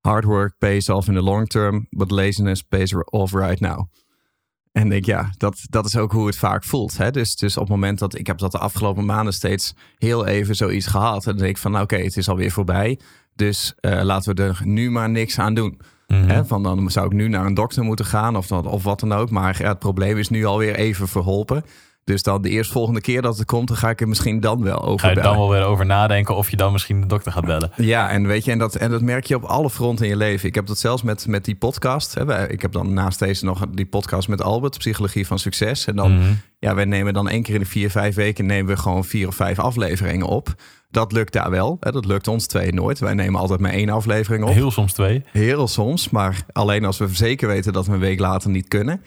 Hard 0.00 0.24
work 0.24 0.58
pays 0.58 0.88
off 0.88 1.08
in 1.08 1.14
the 1.14 1.22
long 1.22 1.46
term, 1.46 1.86
but 1.90 2.10
laziness 2.10 2.62
pays 2.62 2.94
off 2.94 3.32
right 3.32 3.60
now. 3.60 3.88
En 4.78 4.88
denk, 4.88 5.04
ja, 5.04 5.30
dat, 5.36 5.60
dat 5.70 5.84
is 5.86 5.96
ook 5.96 6.12
hoe 6.12 6.26
het 6.26 6.36
vaak 6.36 6.64
voelt. 6.64 6.96
Hè? 6.98 7.10
Dus, 7.10 7.36
dus 7.36 7.56
op 7.56 7.62
het 7.62 7.70
moment 7.70 7.98
dat 7.98 8.18
ik 8.18 8.26
heb 8.26 8.38
dat 8.38 8.52
de 8.52 8.58
afgelopen 8.58 9.04
maanden 9.04 9.34
steeds 9.34 9.74
heel 9.98 10.26
even 10.26 10.54
zoiets 10.56 10.86
gehad. 10.86 11.26
En 11.26 11.30
dan 11.32 11.36
denk 11.36 11.50
ik 11.50 11.58
van, 11.58 11.70
nou, 11.70 11.82
oké, 11.84 11.96
het 11.96 12.16
is 12.16 12.28
alweer 12.28 12.50
voorbij. 12.50 12.98
Dus 13.36 13.74
eh, 13.80 14.02
laten 14.02 14.34
we 14.34 14.42
er 14.42 14.60
nu 14.64 14.90
maar 14.90 15.10
niks 15.10 15.38
aan 15.38 15.54
doen. 15.54 15.80
Mhm. 16.06 16.28
Hè, 16.28 16.44
van 16.44 16.62
dan 16.62 16.90
zou 16.90 17.06
ik 17.06 17.12
nu 17.12 17.28
naar 17.28 17.46
een 17.46 17.54
dokter 17.54 17.84
moeten 17.84 18.04
gaan 18.04 18.36
of, 18.36 18.46
dat- 18.46 18.66
of 18.66 18.82
wat 18.82 19.00
dan 19.00 19.12
ook. 19.12 19.30
Maar 19.30 19.56
ja, 19.62 19.68
het 19.68 19.78
probleem 19.78 20.16
is 20.18 20.28
nu 20.28 20.44
alweer 20.44 20.74
even 20.74 21.08
verholpen. 21.08 21.64
Dus 22.08 22.22
dan 22.22 22.42
de 22.42 22.48
eerstvolgende 22.48 23.00
keer 23.00 23.22
dat 23.22 23.36
het 23.38 23.46
komt, 23.46 23.68
dan 23.68 23.76
ga 23.76 23.90
ik 23.90 24.00
er 24.00 24.08
misschien 24.08 24.40
dan 24.40 24.62
wel 24.62 24.82
over 24.84 25.06
Ga 25.06 25.14
je 25.14 25.20
dan 25.20 25.36
wel 25.36 25.50
weer 25.50 25.64
over 25.64 25.86
nadenken 25.86 26.36
of 26.36 26.50
je 26.50 26.56
dan 26.56 26.72
misschien 26.72 27.00
de 27.00 27.06
dokter 27.06 27.32
gaat 27.32 27.44
bellen. 27.44 27.70
Ja, 27.76 28.10
en 28.10 28.26
weet 28.26 28.44
je, 28.44 28.50
en 28.50 28.58
dat, 28.58 28.74
en 28.74 28.90
dat 28.90 29.00
merk 29.02 29.24
je 29.26 29.34
op 29.34 29.42
alle 29.44 29.70
fronten 29.70 30.04
in 30.04 30.10
je 30.10 30.16
leven. 30.16 30.48
Ik 30.48 30.54
heb 30.54 30.66
dat 30.66 30.78
zelfs 30.78 31.02
met, 31.02 31.26
met 31.26 31.44
die 31.44 31.56
podcast. 31.56 32.14
Hè. 32.14 32.48
Ik 32.50 32.62
heb 32.62 32.72
dan 32.72 32.92
naast 32.92 33.18
deze 33.18 33.44
nog 33.44 33.64
die 33.72 33.86
podcast 33.86 34.28
met 34.28 34.42
Albert, 34.42 34.78
Psychologie 34.78 35.26
van 35.26 35.38
Succes. 35.38 35.86
En 35.86 35.96
dan, 35.96 36.18
Mhm. 36.18 36.32
Ja, 36.58 36.74
wij 36.74 36.84
nemen 36.84 37.14
dan 37.14 37.28
één 37.28 37.42
keer 37.42 37.54
in 37.54 37.60
de 37.60 37.66
vier, 37.66 37.90
vijf 37.90 38.14
weken 38.14 38.46
nemen 38.46 38.74
we 38.74 38.80
gewoon 38.80 39.04
vier 39.04 39.28
of 39.28 39.34
vijf 39.34 39.58
afleveringen 39.58 40.26
op. 40.26 40.54
Dat 40.90 41.12
lukt 41.12 41.32
daar 41.32 41.50
wel. 41.50 41.76
Hè. 41.80 41.92
Dat 41.92 42.04
lukt 42.04 42.28
ons 42.28 42.46
twee 42.46 42.72
nooit. 42.72 42.98
Wij 42.98 43.14
nemen 43.14 43.40
altijd 43.40 43.60
maar 43.60 43.72
één 43.72 43.88
aflevering 43.88 44.44
op. 44.44 44.52
Heel 44.52 44.70
soms 44.70 44.92
twee. 44.92 45.24
Heel 45.32 45.68
soms, 45.68 46.10
maar 46.10 46.44
alleen 46.52 46.84
als 46.84 46.98
we 46.98 47.08
zeker 47.08 47.48
weten 47.48 47.72
dat 47.72 47.86
we 47.86 47.92
een 47.92 47.98
week 47.98 48.18
later 48.18 48.50
niet 48.50 48.68
kunnen. 48.68 49.02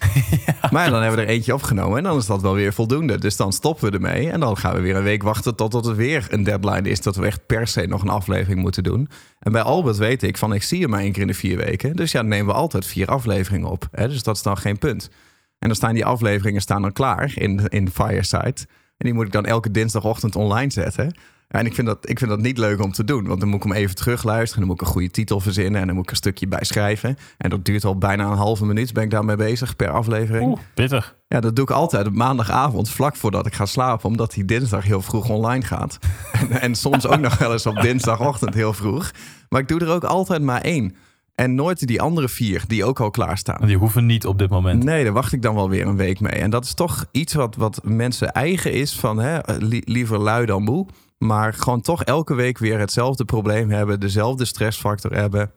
Maar 0.71 0.89
dan 0.89 1.01
hebben 1.01 1.19
we 1.19 1.25
er 1.25 1.31
eentje 1.31 1.53
opgenomen 1.53 1.97
en 1.97 2.03
dan 2.03 2.17
is 2.17 2.25
dat 2.25 2.41
wel 2.41 2.53
weer 2.53 2.73
voldoende. 2.73 3.17
Dus 3.17 3.35
dan 3.35 3.53
stoppen 3.53 3.89
we 3.89 3.95
ermee 3.97 4.29
en 4.29 4.39
dan 4.39 4.57
gaan 4.57 4.75
we 4.75 4.81
weer 4.81 4.95
een 4.95 5.03
week 5.03 5.23
wachten 5.23 5.55
totdat 5.55 5.85
het 5.85 5.95
weer 5.95 6.27
een 6.29 6.43
deadline 6.43 6.89
is. 6.89 7.01
Dat 7.01 7.15
we 7.15 7.25
echt 7.25 7.45
per 7.45 7.67
se 7.67 7.85
nog 7.87 8.01
een 8.01 8.09
aflevering 8.09 8.61
moeten 8.61 8.83
doen. 8.83 9.09
En 9.39 9.51
bij 9.51 9.61
Albert 9.61 9.97
weet 9.97 10.23
ik 10.23 10.37
van 10.37 10.53
ik 10.53 10.63
zie 10.63 10.81
hem 10.81 10.89
maar 10.89 10.99
één 10.99 11.11
keer 11.11 11.21
in 11.21 11.27
de 11.27 11.33
vier 11.33 11.57
weken. 11.57 11.95
Dus 11.95 12.11
ja, 12.11 12.19
dan 12.19 12.29
nemen 12.29 12.45
we 12.45 12.59
altijd 12.59 12.85
vier 12.85 13.07
afleveringen 13.07 13.69
op. 13.69 13.87
Hè? 13.91 14.07
Dus 14.07 14.23
dat 14.23 14.35
is 14.35 14.41
dan 14.41 14.57
geen 14.57 14.77
punt. 14.77 15.09
En 15.61 15.67
dan 15.67 15.75
staan 15.75 15.93
die 15.93 16.05
afleveringen 16.05 16.61
staan 16.61 16.81
dan 16.81 16.91
klaar 16.91 17.31
in, 17.35 17.67
in 17.67 17.89
Fireside. 17.89 18.55
En 18.97 19.07
die 19.07 19.13
moet 19.13 19.25
ik 19.25 19.31
dan 19.31 19.45
elke 19.45 19.71
dinsdagochtend 19.71 20.35
online 20.35 20.71
zetten. 20.71 21.15
En 21.47 21.65
ik 21.65 21.73
vind, 21.73 21.87
dat, 21.87 22.09
ik 22.09 22.17
vind 22.17 22.29
dat 22.29 22.39
niet 22.39 22.57
leuk 22.57 22.83
om 22.83 22.91
te 22.91 23.03
doen. 23.03 23.27
Want 23.27 23.39
dan 23.39 23.49
moet 23.49 23.63
ik 23.63 23.71
hem 23.71 23.81
even 23.81 23.95
terugluisteren. 23.95 24.59
Dan 24.59 24.67
moet 24.67 24.81
ik 24.81 24.87
een 24.87 24.93
goede 24.93 25.11
titel 25.11 25.39
verzinnen. 25.39 25.81
En 25.81 25.87
dan 25.87 25.95
moet 25.95 26.03
ik 26.03 26.09
een 26.09 26.15
stukje 26.15 26.47
bij 26.47 26.63
schrijven. 26.63 27.17
En 27.37 27.49
dat 27.49 27.65
duurt 27.65 27.85
al 27.85 27.97
bijna 27.97 28.25
een 28.25 28.37
halve 28.37 28.65
minuut. 28.65 28.93
Ben 28.93 29.03
ik 29.03 29.09
daarmee 29.09 29.35
bezig 29.35 29.75
per 29.75 29.89
aflevering. 29.89 30.49
Oeh, 30.49 30.59
pittig. 30.73 31.15
Ja, 31.27 31.39
dat 31.39 31.55
doe 31.55 31.65
ik 31.65 31.71
altijd 31.71 32.07
op 32.07 32.13
maandagavond, 32.13 32.89
vlak 32.89 33.15
voordat 33.15 33.45
ik 33.45 33.53
ga 33.53 33.65
slapen. 33.65 34.09
Omdat 34.09 34.31
die 34.31 34.45
dinsdag 34.45 34.83
heel 34.83 35.01
vroeg 35.01 35.29
online 35.29 35.65
gaat. 35.65 35.99
en, 36.39 36.61
en 36.61 36.75
soms 36.75 37.07
ook 37.07 37.19
nog 37.19 37.37
wel 37.37 37.51
eens 37.51 37.65
op 37.65 37.81
dinsdagochtend 37.81 38.53
heel 38.53 38.73
vroeg. 38.73 39.11
Maar 39.49 39.61
ik 39.61 39.67
doe 39.67 39.79
er 39.79 39.89
ook 39.89 40.03
altijd 40.03 40.41
maar 40.41 40.61
één. 40.61 40.95
En 41.41 41.55
nooit 41.55 41.87
die 41.87 42.01
andere 42.01 42.29
vier 42.29 42.63
die 42.67 42.85
ook 42.85 42.99
al 42.99 43.11
klaarstaan. 43.11 43.65
Die 43.67 43.77
hoeven 43.77 44.05
niet 44.05 44.25
op 44.25 44.37
dit 44.37 44.49
moment. 44.49 44.83
Nee, 44.83 45.03
daar 45.03 45.13
wacht 45.13 45.33
ik 45.33 45.41
dan 45.41 45.55
wel 45.55 45.69
weer 45.69 45.87
een 45.87 45.97
week 45.97 46.19
mee. 46.19 46.31
En 46.31 46.49
dat 46.49 46.63
is 46.63 46.73
toch 46.73 47.05
iets 47.11 47.33
wat, 47.33 47.55
wat 47.55 47.79
mensen 47.83 48.31
eigen 48.31 48.73
is 48.73 48.99
van 48.99 49.17
hè, 49.17 49.39
li- 49.57 49.81
liever 49.85 50.17
lui 50.19 50.45
dan 50.45 50.63
moe. 50.63 50.87
Maar 51.17 51.53
gewoon 51.53 51.81
toch 51.81 52.03
elke 52.03 52.33
week 52.33 52.57
weer 52.57 52.79
hetzelfde 52.79 53.25
probleem 53.25 53.69
hebben, 53.69 53.99
dezelfde 53.99 54.45
stressfactor 54.45 55.13
hebben. 55.13 55.51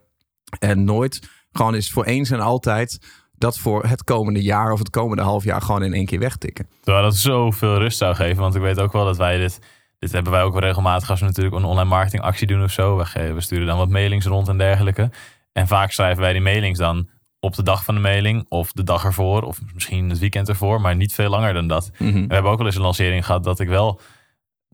En 0.58 0.84
nooit 0.84 1.28
gewoon 1.52 1.74
is 1.74 1.90
voor 1.90 2.04
eens 2.04 2.30
en 2.30 2.40
altijd 2.40 2.98
dat 3.38 3.58
voor 3.58 3.84
het 3.86 4.04
komende 4.04 4.42
jaar 4.42 4.72
of 4.72 4.78
het 4.78 4.90
komende 4.90 5.22
half 5.22 5.44
jaar 5.44 5.62
gewoon 5.62 5.82
in 5.82 5.94
één 5.94 6.06
keer 6.06 6.18
wegtikken. 6.18 6.68
Terwijl 6.80 7.04
dat 7.04 7.16
zoveel 7.16 7.78
rust 7.78 7.98
zou 7.98 8.14
geven. 8.14 8.42
Want 8.42 8.54
ik 8.54 8.62
weet 8.62 8.80
ook 8.80 8.92
wel 8.92 9.04
dat 9.04 9.16
wij 9.16 9.38
dit... 9.38 9.58
Dit 9.98 10.12
hebben 10.12 10.32
wij 10.32 10.42
ook 10.42 10.52
wel 10.52 10.62
regelmatig 10.62 11.10
als 11.10 11.20
we 11.20 11.26
natuurlijk 11.26 11.56
een 11.56 11.64
online 11.64 11.88
marketingactie 11.88 12.46
doen 12.46 12.62
of 12.62 12.70
zo. 12.70 12.96
We, 12.96 13.32
we 13.34 13.40
sturen 13.40 13.66
dan 13.66 13.78
wat 13.78 13.88
mailings 13.88 14.26
rond 14.26 14.48
en 14.48 14.58
dergelijke. 14.58 15.10
En 15.54 15.66
vaak 15.66 15.90
schrijven 15.90 16.22
wij 16.22 16.32
die 16.32 16.42
mailings 16.42 16.78
dan 16.78 17.08
op 17.40 17.54
de 17.54 17.62
dag 17.62 17.84
van 17.84 17.94
de 17.94 18.00
mailing. 18.00 18.46
Of 18.48 18.72
de 18.72 18.82
dag 18.82 19.04
ervoor. 19.04 19.42
Of 19.42 19.60
misschien 19.74 20.08
het 20.08 20.18
weekend 20.18 20.48
ervoor. 20.48 20.80
Maar 20.80 20.96
niet 20.96 21.14
veel 21.14 21.28
langer 21.28 21.52
dan 21.52 21.66
dat. 21.66 21.90
Mhm. 21.98 22.26
We 22.26 22.34
hebben 22.34 22.52
ook 22.52 22.58
wel 22.58 22.66
eens 22.66 22.76
een 22.76 22.82
lancering 22.82 23.26
gehad 23.26 23.44
dat 23.44 23.60
ik 23.60 23.68
wel 23.68 24.00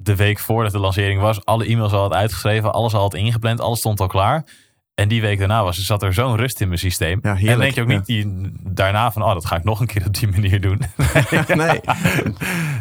de 0.03 0.17
week 0.17 0.39
voordat 0.39 0.73
de 0.73 0.79
lancering 0.79 1.21
was, 1.21 1.45
alle 1.45 1.67
e-mails 1.67 1.93
al 1.93 2.01
had 2.01 2.13
uitgeschreven, 2.13 2.73
alles 2.73 2.95
al 2.95 3.01
had 3.01 3.15
ingepland, 3.15 3.61
alles 3.61 3.79
stond 3.79 4.01
al 4.01 4.07
klaar. 4.07 4.45
En 5.01 5.09
die 5.09 5.21
week 5.21 5.39
daarna 5.39 5.63
was, 5.65 5.79
zat 5.79 6.03
er 6.03 6.13
zo'n 6.15 6.37
rust 6.37 6.61
in 6.61 6.67
mijn 6.69 6.79
systeem. 6.81 7.19
Ja, 7.23 7.37
en 7.37 7.59
denk 7.59 7.75
je 7.75 7.83
ook 7.83 7.89
ja. 7.91 7.95
niet 7.97 8.07
die, 8.07 8.51
daarna 8.63 9.13
van, 9.13 9.23
oh, 9.23 9.33
dat 9.33 9.47
ga 9.47 9.57
ik 9.57 9.65
nog 9.65 9.81
een 9.81 9.87
keer 9.87 10.07
op 10.07 10.15
die 10.15 10.29
manier 10.29 10.61
doen. 10.61 10.79
nee. 11.55 11.81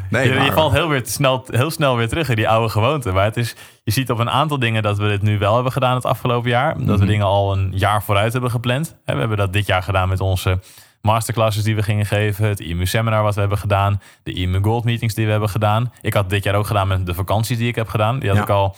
nee 0.10 0.28
je, 0.44 0.52
valt 0.52 0.72
heel, 0.74 0.88
weer 0.90 1.02
snel, 1.06 1.46
heel 1.48 1.72
snel 1.72 1.96
weer 1.98 2.08
terug 2.10 2.30
in 2.30 2.36
die 2.36 2.50
oude 2.50 2.70
gewoonte. 2.70 3.12
Maar 3.12 3.24
het 3.24 3.38
is, 3.38 3.56
je 3.84 3.92
ziet 3.92 4.12
op 4.12 4.20
een 4.20 4.30
aantal 4.30 4.60
dingen 4.60 4.84
dat 4.84 4.98
we 4.98 5.08
dit 5.08 5.22
nu 5.22 5.38
wel 5.38 5.54
hebben 5.56 5.72
gedaan 5.72 5.96
het 5.96 6.06
afgelopen 6.06 6.50
jaar. 6.50 6.74
Dat 6.78 6.86
we 6.86 6.92
Mhm. 7.04 7.06
dingen 7.06 7.26
al 7.26 7.58
een 7.58 7.72
jaar 7.76 8.04
vooruit 8.04 8.32
hebben 8.34 8.52
gepland. 8.52 8.96
We 9.06 9.14
hebben 9.14 9.38
dat 9.38 9.54
dit 9.54 9.66
jaar 9.66 9.84
gedaan 9.84 10.10
met 10.10 10.20
onze 10.20 10.60
masterclasses 11.02 11.64
die 11.64 11.76
we 11.76 11.84
gingen 11.84 12.06
geven. 12.06 12.48
Het 12.48 12.60
IMU 12.60 12.86
seminar 12.86 13.24
wat 13.24 13.34
we 13.34 13.40
hebben 13.40 13.58
gedaan. 13.58 14.02
De 14.24 14.34
IMU 14.34 14.60
Gold 14.62 14.84
meetings 14.84 15.14
die 15.14 15.26
we 15.26 15.32
hebben 15.32 15.50
gedaan. 15.50 15.92
Ik 16.02 16.14
had 16.14 16.30
dit 16.30 16.44
jaar 16.44 16.56
ook 16.56 16.68
gedaan 16.68 16.88
met 16.88 17.06
de 17.06 17.14
vakanties 17.14 17.58
die 17.58 17.68
ik 17.68 17.76
heb 17.76 17.88
gedaan. 17.88 18.20
Die 18.20 18.28
had 18.30 18.38
Ja. 18.38 18.44
ik 18.44 18.50
al 18.50 18.76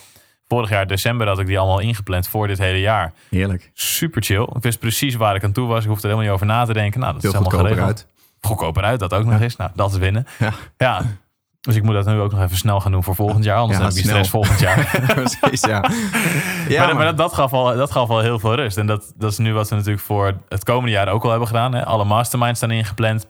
vorig 0.51 0.69
jaar 0.69 0.87
december 0.87 1.27
had 1.27 1.39
ik 1.39 1.45
die 1.45 1.59
allemaal 1.59 1.79
ingepland 1.79 2.27
voor 2.27 2.47
dit 2.47 2.57
hele 2.57 2.79
jaar. 2.79 3.13
Heerlijk. 3.29 3.71
Super 3.73 4.23
chill. 4.23 4.41
Ik 4.41 4.61
wist 4.61 4.79
precies 4.79 5.15
waar 5.15 5.35
ik 5.35 5.43
aan 5.43 5.51
toe 5.51 5.67
was. 5.67 5.83
Ik 5.83 5.89
hoefde 5.89 6.07
er 6.07 6.13
helemaal 6.13 6.33
niet 6.33 6.41
over 6.43 6.55
na 6.55 6.65
te 6.65 6.73
denken. 6.73 6.99
Nou, 6.99 7.13
dat 7.13 7.23
is 7.23 7.31
helemaal 7.31 7.51
goedkoper 7.51 7.75
geregeld. 7.75 8.07
uit. 8.07 8.07
Goedkoper 8.41 8.83
uit, 8.83 8.99
dat 8.99 9.13
ook 9.13 9.25
nog 9.25 9.41
eens. 9.41 9.55
Nou, 9.55 9.71
dat 9.75 9.91
is 9.91 9.97
winnen. 9.97 10.27
Ja. 10.39 10.53
Ja. 10.77 11.01
Dus 11.61 11.75
ik 11.75 11.83
moet 11.83 11.93
dat 11.93 12.05
nu 12.05 12.19
ook 12.19 12.31
nog 12.31 12.41
even 12.41 12.57
snel 12.57 12.79
gaan 12.79 12.91
doen 12.91 13.03
voor 13.03 13.15
volgend 13.15 13.43
jaar. 13.43 13.57
Anders 13.57 13.79
Ja, 13.79 13.85
heb 13.85 13.93
ik 13.93 14.03
stress 14.03 14.29
volgend 14.29 14.59
jaar. 14.59 15.01
Precies, 15.15 15.61
ja. 15.61 15.83
ja 16.67 16.85
maar 16.85 16.95
maar 16.95 17.05
dat, 17.05 17.17
dat, 17.17 17.33
gaf 17.33 17.53
al, 17.53 17.75
dat 17.75 17.91
gaf 17.91 18.09
al 18.09 18.19
heel 18.19 18.39
veel 18.39 18.55
rust. 18.55 18.77
En 18.77 18.87
dat, 18.87 19.13
dat 19.17 19.31
is 19.31 19.37
nu 19.37 19.53
wat 19.53 19.69
we 19.69 19.75
natuurlijk 19.75 20.03
voor 20.03 20.37
het 20.49 20.63
komende 20.63 20.91
jaar 20.91 21.07
ook 21.07 21.23
al 21.23 21.29
hebben 21.29 21.47
gedaan. 21.47 21.73
Hè. 21.73 21.85
Alle 21.85 22.03
masterminds 22.03 22.57
staan 22.57 22.71
ingepland. 22.71 23.27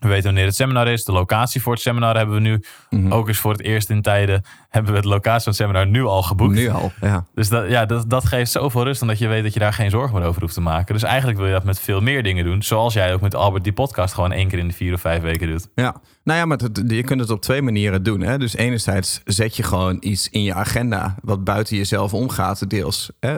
We 0.00 0.08
weten 0.08 0.24
wanneer 0.24 0.44
het 0.44 0.54
seminar 0.54 0.88
is. 0.88 1.04
De 1.04 1.12
locatie 1.12 1.62
voor 1.62 1.72
het 1.72 1.82
seminar 1.82 2.16
hebben 2.16 2.34
we 2.34 2.40
nu. 2.40 2.62
Mhm. 2.90 3.12
Ook 3.12 3.28
eens 3.28 3.38
voor 3.38 3.52
het 3.52 3.62
eerst 3.62 3.90
in 3.90 4.02
tijden 4.02 4.42
hebben 4.68 4.94
we 4.94 5.00
de 5.00 5.08
locatie 5.08 5.42
van 5.42 5.52
het 5.52 5.60
seminar 5.62 5.86
nu 5.86 6.04
al 6.04 6.22
geboekt. 6.22 6.54
nu 6.54 6.68
al, 6.70 6.92
ja. 7.00 7.26
Dus 7.34 7.48
dat, 7.48 7.68
ja, 7.68 7.86
dat, 7.86 8.10
dat 8.10 8.24
geeft 8.24 8.50
zoveel 8.50 8.84
rust, 8.84 9.02
omdat 9.02 9.18
je 9.18 9.28
weet 9.28 9.42
dat 9.42 9.52
je 9.54 9.60
daar 9.60 9.72
geen 9.72 9.90
zorgen 9.90 10.18
meer 10.18 10.26
over 10.28 10.40
hoeft 10.40 10.54
te 10.54 10.60
maken. 10.60 10.94
Dus 10.94 11.02
eigenlijk 11.02 11.38
wil 11.38 11.46
je 11.46 11.52
dat 11.52 11.64
met 11.64 11.80
veel 11.80 12.00
meer 12.00 12.22
dingen 12.22 12.44
doen. 12.44 12.62
Zoals 12.62 12.94
jij 12.94 13.12
ook 13.14 13.20
met 13.20 13.34
Albert 13.34 13.64
die 13.64 13.72
podcast 13.72 14.14
gewoon 14.14 14.32
één 14.32 14.48
keer 14.48 14.58
in 14.58 14.68
de 14.68 14.74
vier 14.74 14.94
of 14.94 15.00
vijf 15.00 15.22
weken 15.22 15.48
doet. 15.48 15.68
Ja, 15.74 15.94
nou 16.24 16.38
ja, 16.38 16.44
maar 16.46 16.58
het- 16.58 16.82
je 16.86 17.02
kunt 17.02 17.20
het 17.20 17.30
op 17.30 17.40
twee 17.42 17.62
manieren 17.62 18.02
doen. 18.02 18.20
Hè? 18.20 18.38
Dus 18.38 18.54
enerzijds 18.56 19.20
zet 19.24 19.56
je 19.56 19.62
gewoon 19.62 19.96
iets 20.00 20.28
in 20.28 20.42
je 20.42 20.54
agenda 20.54 21.14
wat 21.22 21.44
buiten 21.44 21.76
jezelf 21.76 22.14
omgaat, 22.14 22.70
deels. 22.70 23.10
Hè? 23.20 23.36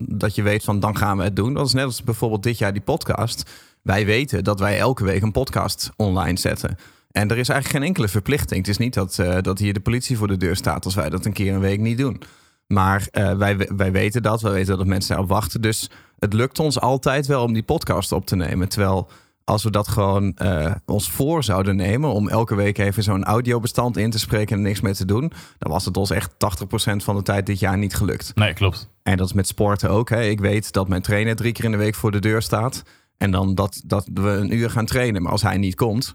Dat 0.00 0.34
je 0.34 0.42
weet 0.42 0.64
van 0.64 0.80
dan 0.80 0.96
gaan 0.96 1.16
we 1.16 1.24
het 1.24 1.36
doen. 1.36 1.54
Dat 1.54 1.66
is 1.66 1.72
net 1.72 1.84
als 1.84 2.02
bijvoorbeeld 2.02 2.42
dit 2.42 2.58
jaar 2.58 2.72
die 2.72 2.82
podcast. 2.82 3.50
Wij 3.84 4.06
weten 4.06 4.44
dat 4.44 4.60
wij 4.60 4.78
elke 4.78 5.04
week 5.04 5.22
een 5.22 5.32
podcast 5.32 5.90
online 5.96 6.38
zetten. 6.38 6.76
En 7.10 7.30
er 7.30 7.38
is 7.38 7.48
eigenlijk 7.48 7.78
geen 7.78 7.88
enkele 7.88 8.08
verplichting. 8.08 8.60
Het 8.60 8.68
is 8.68 8.78
niet 8.78 8.94
dat, 8.94 9.18
eh, 9.18 9.36
dat 9.40 9.58
hier 9.58 9.72
de 9.72 9.80
politie 9.80 10.16
voor 10.16 10.28
de 10.28 10.36
deur 10.36 10.56
staat 10.56 10.84
als 10.84 10.94
wij 10.94 11.10
dat 11.10 11.24
een 11.24 11.32
keer 11.32 11.54
een 11.54 11.60
week 11.60 11.80
niet 11.80 11.98
doen. 11.98 12.22
Maar 12.66 13.06
eh, 13.10 13.36
wij, 13.36 13.68
wij 13.76 13.92
weten 13.92 14.22
dat. 14.22 14.40
Wij 14.40 14.52
weten 14.52 14.76
dat 14.76 14.86
mensen 14.86 15.10
daarop 15.10 15.28
wachten. 15.28 15.60
Dus 15.60 15.90
het 16.18 16.32
lukt 16.32 16.58
ons 16.58 16.80
altijd 16.80 17.26
wel 17.26 17.42
om 17.42 17.52
die 17.52 17.62
podcast 17.62 18.12
op 18.12 18.26
te 18.26 18.36
nemen. 18.36 18.68
Terwijl 18.68 19.08
als 19.44 19.62
we 19.62 19.70
dat 19.70 19.88
gewoon 19.88 20.36
eh, 20.36 20.74
ons 20.86 21.10
voor 21.10 21.44
zouden 21.44 21.76
nemen 21.76 22.10
om 22.10 22.28
elke 22.28 22.54
week 22.54 22.78
even 22.78 23.02
zo'n 23.02 23.24
audiobestand 23.24 23.96
in 23.96 24.10
te 24.10 24.18
spreken 24.18 24.56
en 24.56 24.62
niks 24.62 24.80
mee 24.80 24.94
te 24.94 25.04
doen, 25.04 25.32
dan 25.58 25.72
was 25.72 25.84
het 25.84 25.96
ons 25.96 26.10
echt 26.10 26.32
80% 26.32 26.36
van 26.96 27.16
de 27.16 27.22
tijd 27.22 27.46
dit 27.46 27.58
jaar 27.58 27.78
niet 27.78 27.94
gelukt. 27.94 28.32
Nee, 28.34 28.52
klopt. 28.52 28.88
En 29.02 29.16
dat 29.16 29.26
is 29.26 29.32
met 29.32 29.46
sporten 29.46 29.90
ook. 29.90 30.08
Hè. 30.08 30.22
Ik 30.22 30.40
weet 30.40 30.72
dat 30.72 30.88
mijn 30.88 31.02
trainer 31.02 31.36
drie 31.36 31.52
keer 31.52 31.64
in 31.64 31.70
de 31.70 31.76
week 31.76 31.94
voor 31.94 32.10
de 32.10 32.18
deur 32.18 32.42
staat. 32.42 32.82
En 33.16 33.30
dan 33.30 33.54
dat, 33.54 33.82
dat 33.86 34.08
we 34.14 34.28
een 34.28 34.54
uur 34.54 34.70
gaan 34.70 34.86
trainen. 34.86 35.22
Maar 35.22 35.32
als 35.32 35.42
hij 35.42 35.56
niet 35.56 35.74
komt, 35.74 36.14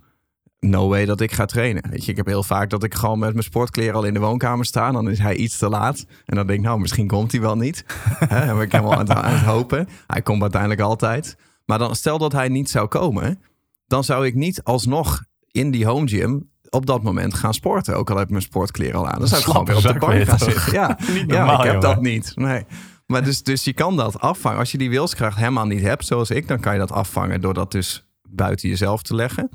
no 0.60 0.88
way 0.88 1.06
dat 1.06 1.22
ik 1.22 1.32
ga 1.32 1.46
trainen. 1.46 1.90
Weet 1.90 2.06
je, 2.06 2.12
ik 2.12 2.18
heb 2.18 2.26
heel 2.26 2.44
vaak 2.44 2.70
dat 2.70 2.84
ik 2.84 2.94
gewoon 2.94 3.20
met 3.20 3.32
mijn 3.32 3.44
sportkleren 3.44 3.94
al 3.94 4.04
in 4.04 4.14
de 4.14 4.20
woonkamer 4.20 4.66
sta. 4.66 4.92
Dan 4.92 5.10
is 5.10 5.20
hij 5.20 5.36
iets 5.36 5.58
te 5.58 5.70
laat. 5.70 6.06
En 6.26 6.36
dan 6.36 6.48
denk 6.48 6.60
ik, 6.60 6.66
nou, 6.66 6.80
misschien 6.80 7.08
komt 7.08 7.32
hij 7.32 7.42
wel 7.42 7.56
niet. 7.56 7.86
Dan 8.30 8.30
ben 8.30 8.62
ik 8.62 8.72
helemaal 8.72 8.94
aan 8.94 9.00
het, 9.00 9.10
aan 9.10 9.34
het 9.34 9.44
hopen. 9.46 9.88
Hij 10.08 10.22
komt 10.22 10.42
uiteindelijk 10.42 10.82
altijd. 10.82 11.38
Maar 11.66 11.78
dan 11.78 11.96
stel 11.96 12.18
dat 12.18 12.32
hij 12.32 12.48
niet 12.48 12.70
zou 12.70 12.88
komen, 12.88 13.42
dan 13.88 14.04
zou 14.04 14.26
ik 14.26 14.36
niet 14.36 14.64
alsnog 14.64 15.24
in 15.52 15.72
die 15.72 15.86
home 15.86 16.08
gym 16.08 16.50
op 16.70 16.86
dat 16.86 17.04
moment 17.04 17.34
gaan 17.34 17.54
sporten. 17.54 17.96
Ook 17.96 18.10
al 18.10 18.16
heb 18.16 18.26
ik 18.26 18.32
mijn 18.32 18.44
sportkleren 18.44 19.00
al 19.00 19.08
aan. 19.08 19.20
Dan 19.20 19.28
zou 19.28 19.42
ik 19.42 19.48
gewoon 19.48 19.66
weer 19.66 19.76
op 19.76 19.82
de 19.82 19.94
bank 19.94 20.24
gaan 20.24 20.40
zitten. 20.40 20.74
Ja, 20.74 20.88
Niet 21.14 21.24
ja 21.28 21.38
normaal, 21.38 21.66
ik 21.66 21.72
heb 21.72 21.82
dat 21.82 22.02
niet. 22.02 22.32
Nee. 22.36 22.66
Maar 23.12 23.24
dus, 23.24 23.44
dus 23.44 23.64
je 23.64 23.74
kan 23.74 23.96
dat 23.96 24.20
afvangen. 24.20 24.60
Als 24.60 24.72
je 24.72 24.78
die 24.78 24.90
wilskracht 24.90 25.38
helemaal 25.38 25.66
niet 25.66 25.82
hebt, 25.82 26.06
zoals 26.06 26.30
ik, 26.30 26.48
dan 26.48 26.60
kan 26.60 26.74
je 26.74 26.80
dat 26.80 26.92
afvangen 26.92 27.42
door 27.42 27.54
dat 27.54 27.72
dus 27.72 28.08
buiten 28.30 28.70
jezelf 28.70 29.02
te 29.02 29.16
leggen. 29.16 29.50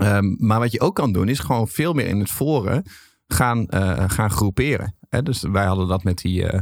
Ehm, 0.00 0.34
maar 0.38 0.58
wat 0.58 0.72
je 0.72 0.80
ook 0.80 0.94
kan 0.94 1.12
doen, 1.12 1.28
is 1.28 1.38
gewoon 1.38 1.68
veel 1.68 1.92
meer 1.92 2.06
in 2.06 2.18
het 2.18 2.30
forum 2.30 2.82
gaan, 3.26 3.66
eh, 3.66 4.04
gaan 4.06 4.30
groeperen. 4.30 4.96
Hè, 5.08 5.22
dus 5.22 5.42
wij 5.42 5.64
hadden 5.64 5.88
dat 5.88 6.04
met 6.04 6.18
die, 6.18 6.48
eh, 6.48 6.60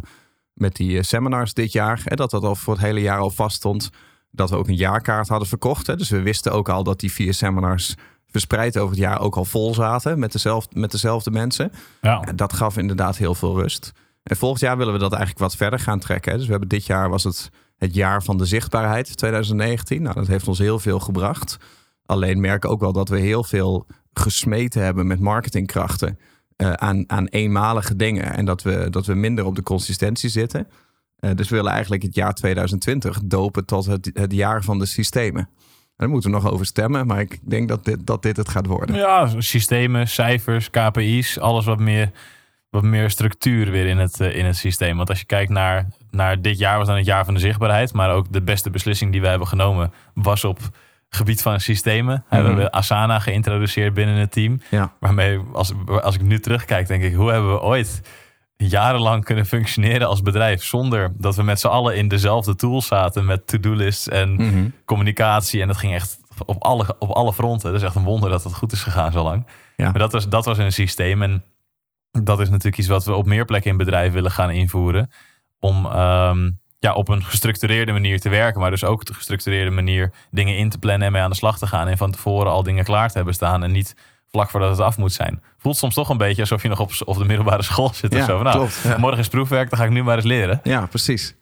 met 0.52 0.76
die 0.76 0.98
eh, 0.98 1.02
seminars 1.02 1.54
dit 1.54 1.72
jaar. 1.72 2.00
Hè, 2.04 2.16
dat 2.16 2.30
dat 2.30 2.42
al 2.42 2.54
voor 2.54 2.74
het 2.74 2.82
hele 2.82 3.00
jaar 3.00 3.18
al 3.18 3.30
vast 3.30 3.56
stond. 3.56 3.90
Dat 4.30 4.50
we 4.50 4.56
ook 4.56 4.68
een 4.68 4.76
jaarkaart 4.76 5.28
hadden 5.28 5.48
verkocht. 5.48 5.86
Hè. 5.86 5.96
Dus 5.96 6.08
we 6.08 6.22
wisten 6.22 6.52
ook 6.52 6.68
al 6.68 6.84
dat 6.84 7.00
die 7.00 7.12
vier 7.12 7.34
seminars 7.34 7.94
verspreid 8.26 8.78
over 8.78 8.90
het 8.90 9.04
jaar 9.04 9.20
ook 9.20 9.36
al 9.36 9.44
vol 9.44 9.74
zaten 9.74 10.18
met 10.18 10.32
dezelfde, 10.32 10.80
met 10.80 10.90
dezelfde 10.90 11.30
mensen. 11.30 11.72
Ja. 12.00 12.20
En 12.20 12.36
dat 12.36 12.52
gaf 12.52 12.76
inderdaad 12.76 13.16
heel 13.16 13.34
veel 13.34 13.60
rust. 13.60 13.92
En 14.24 14.36
volgend 14.36 14.60
jaar 14.60 14.76
willen 14.76 14.92
we 14.92 14.98
dat 14.98 15.12
eigenlijk 15.12 15.40
wat 15.40 15.56
verder 15.56 15.78
gaan 15.78 15.98
trekken. 15.98 16.36
Dus 16.36 16.44
we 16.44 16.50
hebben 16.50 16.68
dit 16.68 16.86
jaar 16.86 17.10
was 17.10 17.24
het 17.24 17.50
het 17.76 17.94
jaar 17.94 18.22
van 18.22 18.38
de 18.38 18.44
zichtbaarheid, 18.44 19.16
2019. 19.16 20.02
Nou, 20.02 20.14
dat 20.14 20.26
heeft 20.26 20.48
ons 20.48 20.58
heel 20.58 20.78
veel 20.78 21.00
gebracht. 21.00 21.56
Alleen 22.06 22.40
merken 22.40 22.70
ook 22.70 22.80
wel 22.80 22.92
dat 22.92 23.08
we 23.08 23.18
heel 23.18 23.44
veel 23.44 23.86
gesmeten 24.12 24.82
hebben 24.82 25.06
met 25.06 25.20
marketingkrachten 25.20 26.18
eh, 26.56 26.72
aan, 26.72 27.04
aan 27.06 27.26
eenmalige 27.26 27.96
dingen. 27.96 28.34
En 28.34 28.44
dat 28.44 28.62
we, 28.62 28.86
dat 28.90 29.06
we 29.06 29.14
minder 29.14 29.44
op 29.44 29.54
de 29.54 29.62
consistentie 29.62 30.30
zitten. 30.30 30.68
Eh, 31.18 31.30
dus 31.34 31.48
we 31.48 31.56
willen 31.56 31.72
eigenlijk 31.72 32.02
het 32.02 32.14
jaar 32.14 32.34
2020 32.34 33.20
dopen 33.24 33.64
tot 33.64 33.86
het, 33.86 34.10
het 34.12 34.32
jaar 34.32 34.62
van 34.62 34.78
de 34.78 34.86
systemen. 34.86 35.48
Daar 35.96 36.08
moeten 36.08 36.30
we 36.30 36.36
nog 36.36 36.50
over 36.50 36.66
stemmen, 36.66 37.06
maar 37.06 37.20
ik 37.20 37.38
denk 37.42 37.68
dat 37.68 37.84
dit, 37.84 38.06
dat 38.06 38.22
dit 38.22 38.36
het 38.36 38.48
gaat 38.48 38.66
worden. 38.66 38.96
Ja, 38.96 39.40
systemen, 39.40 40.08
cijfers, 40.08 40.70
KPI's, 40.70 41.38
alles 41.38 41.64
wat 41.64 41.78
meer, 41.78 42.10
wat 42.74 42.82
meer 42.82 43.10
structuur 43.10 43.70
weer 43.70 43.86
in 43.86 43.98
het, 43.98 44.20
eh, 44.20 44.36
in 44.36 44.44
het 44.44 44.56
systeem. 44.56 44.96
Want 44.96 45.08
als 45.08 45.18
je 45.18 45.24
kijkt 45.26 45.50
naar, 45.50 45.86
naar 46.10 46.40
dit 46.40 46.58
jaar, 46.58 46.78
was 46.78 46.86
dan 46.86 46.96
het 46.96 47.06
jaar 47.06 47.24
van 47.24 47.34
de 47.34 47.40
zichtbaarheid. 47.40 47.92
Maar 47.92 48.10
ook 48.10 48.32
de 48.32 48.42
beste 48.42 48.70
beslissing 48.70 49.12
die 49.12 49.20
we 49.20 49.26
hebben 49.28 49.48
genomen 49.48 49.92
was 50.14 50.44
op 50.44 50.58
gebied 51.08 51.42
van 51.42 51.60
systemen. 51.60 52.24
We 52.30 52.36
hebben 52.36 52.70
Asana 52.72 53.18
geïntroduceerd 53.18 53.94
binnen 53.94 54.14
het 54.16 54.32
team. 54.32 54.60
Ja. 54.70 54.92
Waarmee, 55.00 55.40
als, 55.52 55.72
als 56.02 56.14
ik 56.14 56.22
nu 56.22 56.40
terugkijk, 56.40 56.86
denk 56.86 57.02
ik, 57.02 57.14
hoe 57.14 57.30
hebben 57.30 57.52
we 57.52 57.60
ooit 57.60 58.00
jarenlang 58.56 59.24
kunnen 59.24 59.46
functioneren 59.46 60.08
als 60.08 60.22
bedrijf 60.22 60.64
zonder 60.64 61.12
dat 61.18 61.36
we 61.36 61.42
met 61.42 61.60
z'n 61.60 61.66
allen 61.66 61.96
in 61.96 62.08
dezelfde 62.08 62.54
tools 62.54 62.86
zaten 62.86 63.24
met 63.24 63.46
to-do-lists 63.46 64.08
en 64.08 64.34
Mhm. 64.34 64.68
communicatie. 64.84 65.60
En 65.60 65.66
dat 65.66 65.76
ging 65.76 65.94
echt 65.94 66.18
op 66.46 66.62
alle, 66.62 66.96
op 66.98 67.10
alle 67.10 67.32
fronten. 67.32 67.72
Het 67.72 67.80
is 67.80 67.86
echt 67.86 67.94
een 67.94 68.04
wonder 68.04 68.30
dat 68.30 68.44
het 68.44 68.54
goed 68.54 68.72
is 68.72 68.82
gegaan 68.82 69.12
zo 69.12 69.22
lang. 69.22 69.46
Ja. 69.76 69.84
Maar 69.90 69.98
dat 69.98 70.12
was, 70.12 70.28
dat 70.28 70.44
was 70.44 70.58
een 70.58 70.72
systeem. 70.72 71.22
En 71.22 71.44
dat 72.22 72.40
is 72.40 72.48
natuurlijk 72.48 72.78
iets 72.78 72.88
wat 72.88 73.04
we 73.04 73.14
op 73.14 73.26
meer 73.26 73.44
plekken 73.44 73.70
in 73.70 73.76
bedrijf 73.76 74.12
willen 74.12 74.30
gaan 74.30 74.50
invoeren. 74.50 75.10
Om 75.60 75.86
ehm, 75.86 76.50
ja, 76.78 76.92
op 76.92 77.08
een 77.08 77.24
gestructureerde 77.24 77.92
manier 77.92 78.20
te 78.20 78.28
werken. 78.28 78.60
Maar 78.60 78.70
dus 78.70 78.84
ook 78.84 79.00
op 79.00 79.08
een 79.08 79.14
gestructureerde 79.14 79.70
manier 79.70 80.12
dingen 80.30 80.56
in 80.56 80.68
te 80.68 80.78
plannen 80.78 81.06
en 81.06 81.12
mee 81.12 81.22
aan 81.22 81.30
de 81.30 81.36
slag 81.36 81.58
te 81.58 81.66
gaan. 81.66 81.88
En 81.88 81.96
van 81.96 82.10
tevoren 82.10 82.52
al 82.52 82.62
dingen 82.62 82.84
klaar 82.84 83.08
te 83.08 83.16
hebben 83.16 83.34
staan. 83.34 83.62
En 83.62 83.72
niet 83.72 83.94
vlak 84.28 84.50
voordat 84.50 84.70
het 84.70 84.80
af 84.80 84.96
moet 84.96 85.12
zijn. 85.12 85.42
Voelt 85.58 85.76
soms 85.76 85.94
toch 85.94 86.08
een 86.08 86.16
beetje 86.16 86.40
alsof 86.40 86.62
je 86.62 86.68
nog 86.68 86.80
op, 86.80 86.90
op 87.04 87.18
de 87.18 87.24
middelbare 87.24 87.62
school 87.62 87.94
zit. 87.94 88.12
Ja, 88.12 88.18
of 88.18 88.24
zo. 88.24 88.34
Van, 88.34 88.44
nou, 88.44 88.56
klopt, 88.56 88.80
ja. 88.82 88.98
Morgen 88.98 89.18
is 89.18 89.28
proefwerk, 89.28 89.70
dan 89.70 89.78
ga 89.78 89.84
ik 89.84 89.90
nu 89.90 90.02
maar 90.02 90.16
eens 90.16 90.24
leren. 90.24 90.60
Ja, 90.62 90.86
precies. 90.86 91.34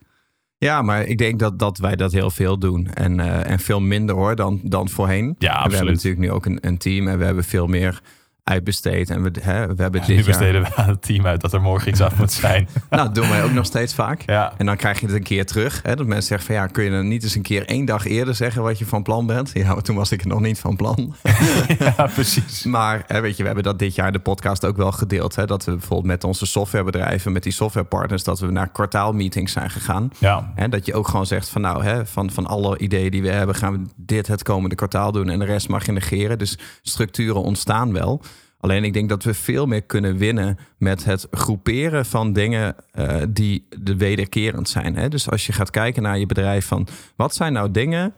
Ja, 0.58 0.82
maar 0.82 1.04
ik 1.04 1.18
denk 1.18 1.38
dat, 1.38 1.58
dat 1.58 1.78
wij 1.78 1.96
dat 1.96 2.12
heel 2.12 2.30
veel 2.30 2.58
doen. 2.58 2.86
En, 2.86 3.20
eh, 3.20 3.50
en 3.50 3.58
veel 3.58 3.80
minder 3.80 4.14
hoor 4.14 4.36
dan, 4.36 4.60
dan 4.62 4.88
voorheen. 4.88 5.24
Ja, 5.24 5.32
En 5.32 5.36
we 5.38 5.46
hebben 5.46 5.62
absoluut. 5.62 5.94
natuurlijk 5.94 6.22
nu 6.22 6.30
ook 6.30 6.46
een, 6.46 6.58
een 6.60 6.78
team 6.78 7.08
en 7.08 7.18
we 7.18 7.24
hebben 7.24 7.44
veel 7.44 7.66
meer 7.66 8.00
uitbesteed. 8.44 9.10
En 9.10 9.22
we, 9.22 9.30
hè, 9.40 9.66
we 9.66 9.82
hebben 9.82 10.00
dit 10.00 10.08
Nu 10.08 10.14
jaar... 10.14 10.24
besteden 10.24 10.62
we 10.62 10.76
aan 10.76 10.88
het 10.88 11.02
team 11.02 11.26
uit 11.26 11.40
dat 11.40 11.52
er 11.52 11.60
morgen 11.60 11.88
iets 11.88 12.00
af 12.00 12.16
moet 12.18 12.32
zijn. 12.32 12.68
Nou, 12.90 13.04
dat 13.04 13.14
doen 13.14 13.28
wij 13.28 13.42
ook 13.42 13.52
nog 13.52 13.66
steeds 13.66 13.94
vaak. 13.94 14.22
Ja, 14.26 14.52
En 14.56 14.66
dan 14.66 14.76
krijg 14.76 15.00
je 15.00 15.06
het 15.06 15.14
een 15.14 15.22
keer 15.22 15.46
terug. 15.46 15.80
Hè, 15.82 15.96
dat 15.96 16.06
mensen 16.06 16.26
zeggen 16.26 16.46
van 16.46 16.54
ja, 16.54 16.66
kun 16.66 16.84
je 16.84 16.90
dan 16.90 17.08
niet 17.08 17.22
eens 17.22 17.34
een 17.34 17.42
keer 17.42 17.66
één 17.66 17.84
dag 17.84 18.06
eerder 18.06 18.34
zeggen 18.34 18.62
wat 18.62 18.78
je 18.78 18.86
van 18.86 19.02
plan 19.02 19.26
bent? 19.26 19.50
Ja, 19.54 19.74
toen 19.74 19.96
was 19.96 20.12
ik 20.12 20.24
nog 20.24 20.40
niet 20.40 20.58
van 20.58 20.76
plan. 20.76 21.14
ja 21.96 22.06
precies. 22.14 22.64
Maar 22.64 23.04
hè, 23.06 23.20
weet 23.20 23.32
je, 23.36 23.38
we 23.38 23.46
hebben 23.46 23.64
dat 23.64 23.78
dit 23.78 23.94
jaar 23.94 24.12
de 24.12 24.18
podcast 24.18 24.64
ook 24.64 24.76
wel 24.76 24.92
gedeeld. 24.92 25.34
Hè, 25.36 25.46
dat 25.46 25.64
we 25.64 25.70
bijvoorbeeld 25.70 26.06
met 26.06 26.24
onze 26.24 26.46
softwarebedrijven, 26.46 27.32
met 27.32 27.42
die 27.42 27.52
softwarepartners, 27.52 28.24
dat 28.24 28.40
we 28.40 28.50
naar 28.50 28.68
kwartaalmeetings 28.68 29.52
zijn 29.52 29.70
gegaan. 29.70 30.10
Ja, 30.18 30.52
Hè, 30.54 30.68
dat 30.68 30.86
je 30.86 30.94
ook 30.94 31.08
gewoon 31.08 31.26
zegt 31.26 31.48
van 31.48 31.60
nou, 31.60 31.84
hè, 31.84 32.06
van, 32.06 32.30
van 32.30 32.46
alle 32.46 32.78
ideeën 32.78 33.10
die 33.10 33.22
we 33.22 33.30
hebben, 33.30 33.54
gaan 33.54 33.72
we 33.72 33.90
dit 33.96 34.26
het 34.26 34.42
komende 34.42 34.74
kwartaal 34.74 35.12
doen 35.12 35.28
en 35.28 35.38
de 35.38 35.44
rest 35.44 35.68
mag 35.68 35.86
je 35.86 35.92
negeren. 35.92 36.38
Dus 36.38 36.58
structuren 36.82 37.42
ontstaan 37.42 37.92
wel. 37.92 38.22
Alleen 38.62 38.84
ik 38.84 38.92
denk 38.92 39.08
dat 39.08 39.24
we 39.24 39.34
veel 39.34 39.66
meer 39.66 39.82
kunnen 39.82 40.16
winnen 40.16 40.58
met 40.78 41.04
het 41.04 41.26
groeperen 41.30 42.06
van 42.06 42.32
dingen 42.32 42.76
eh, 42.90 43.22
die 43.28 43.66
de 43.80 43.96
wederkerend 43.96 44.68
zijn. 44.68 44.96
Hè? 44.96 45.08
Dus 45.08 45.30
als 45.30 45.46
je 45.46 45.52
gaat 45.52 45.70
kijken 45.70 46.02
naar 46.02 46.18
je 46.18 46.26
bedrijf 46.26 46.66
van 46.66 46.86
wat 47.16 47.34
zijn 47.34 47.52
nou 47.52 47.70
dingen 47.70 48.14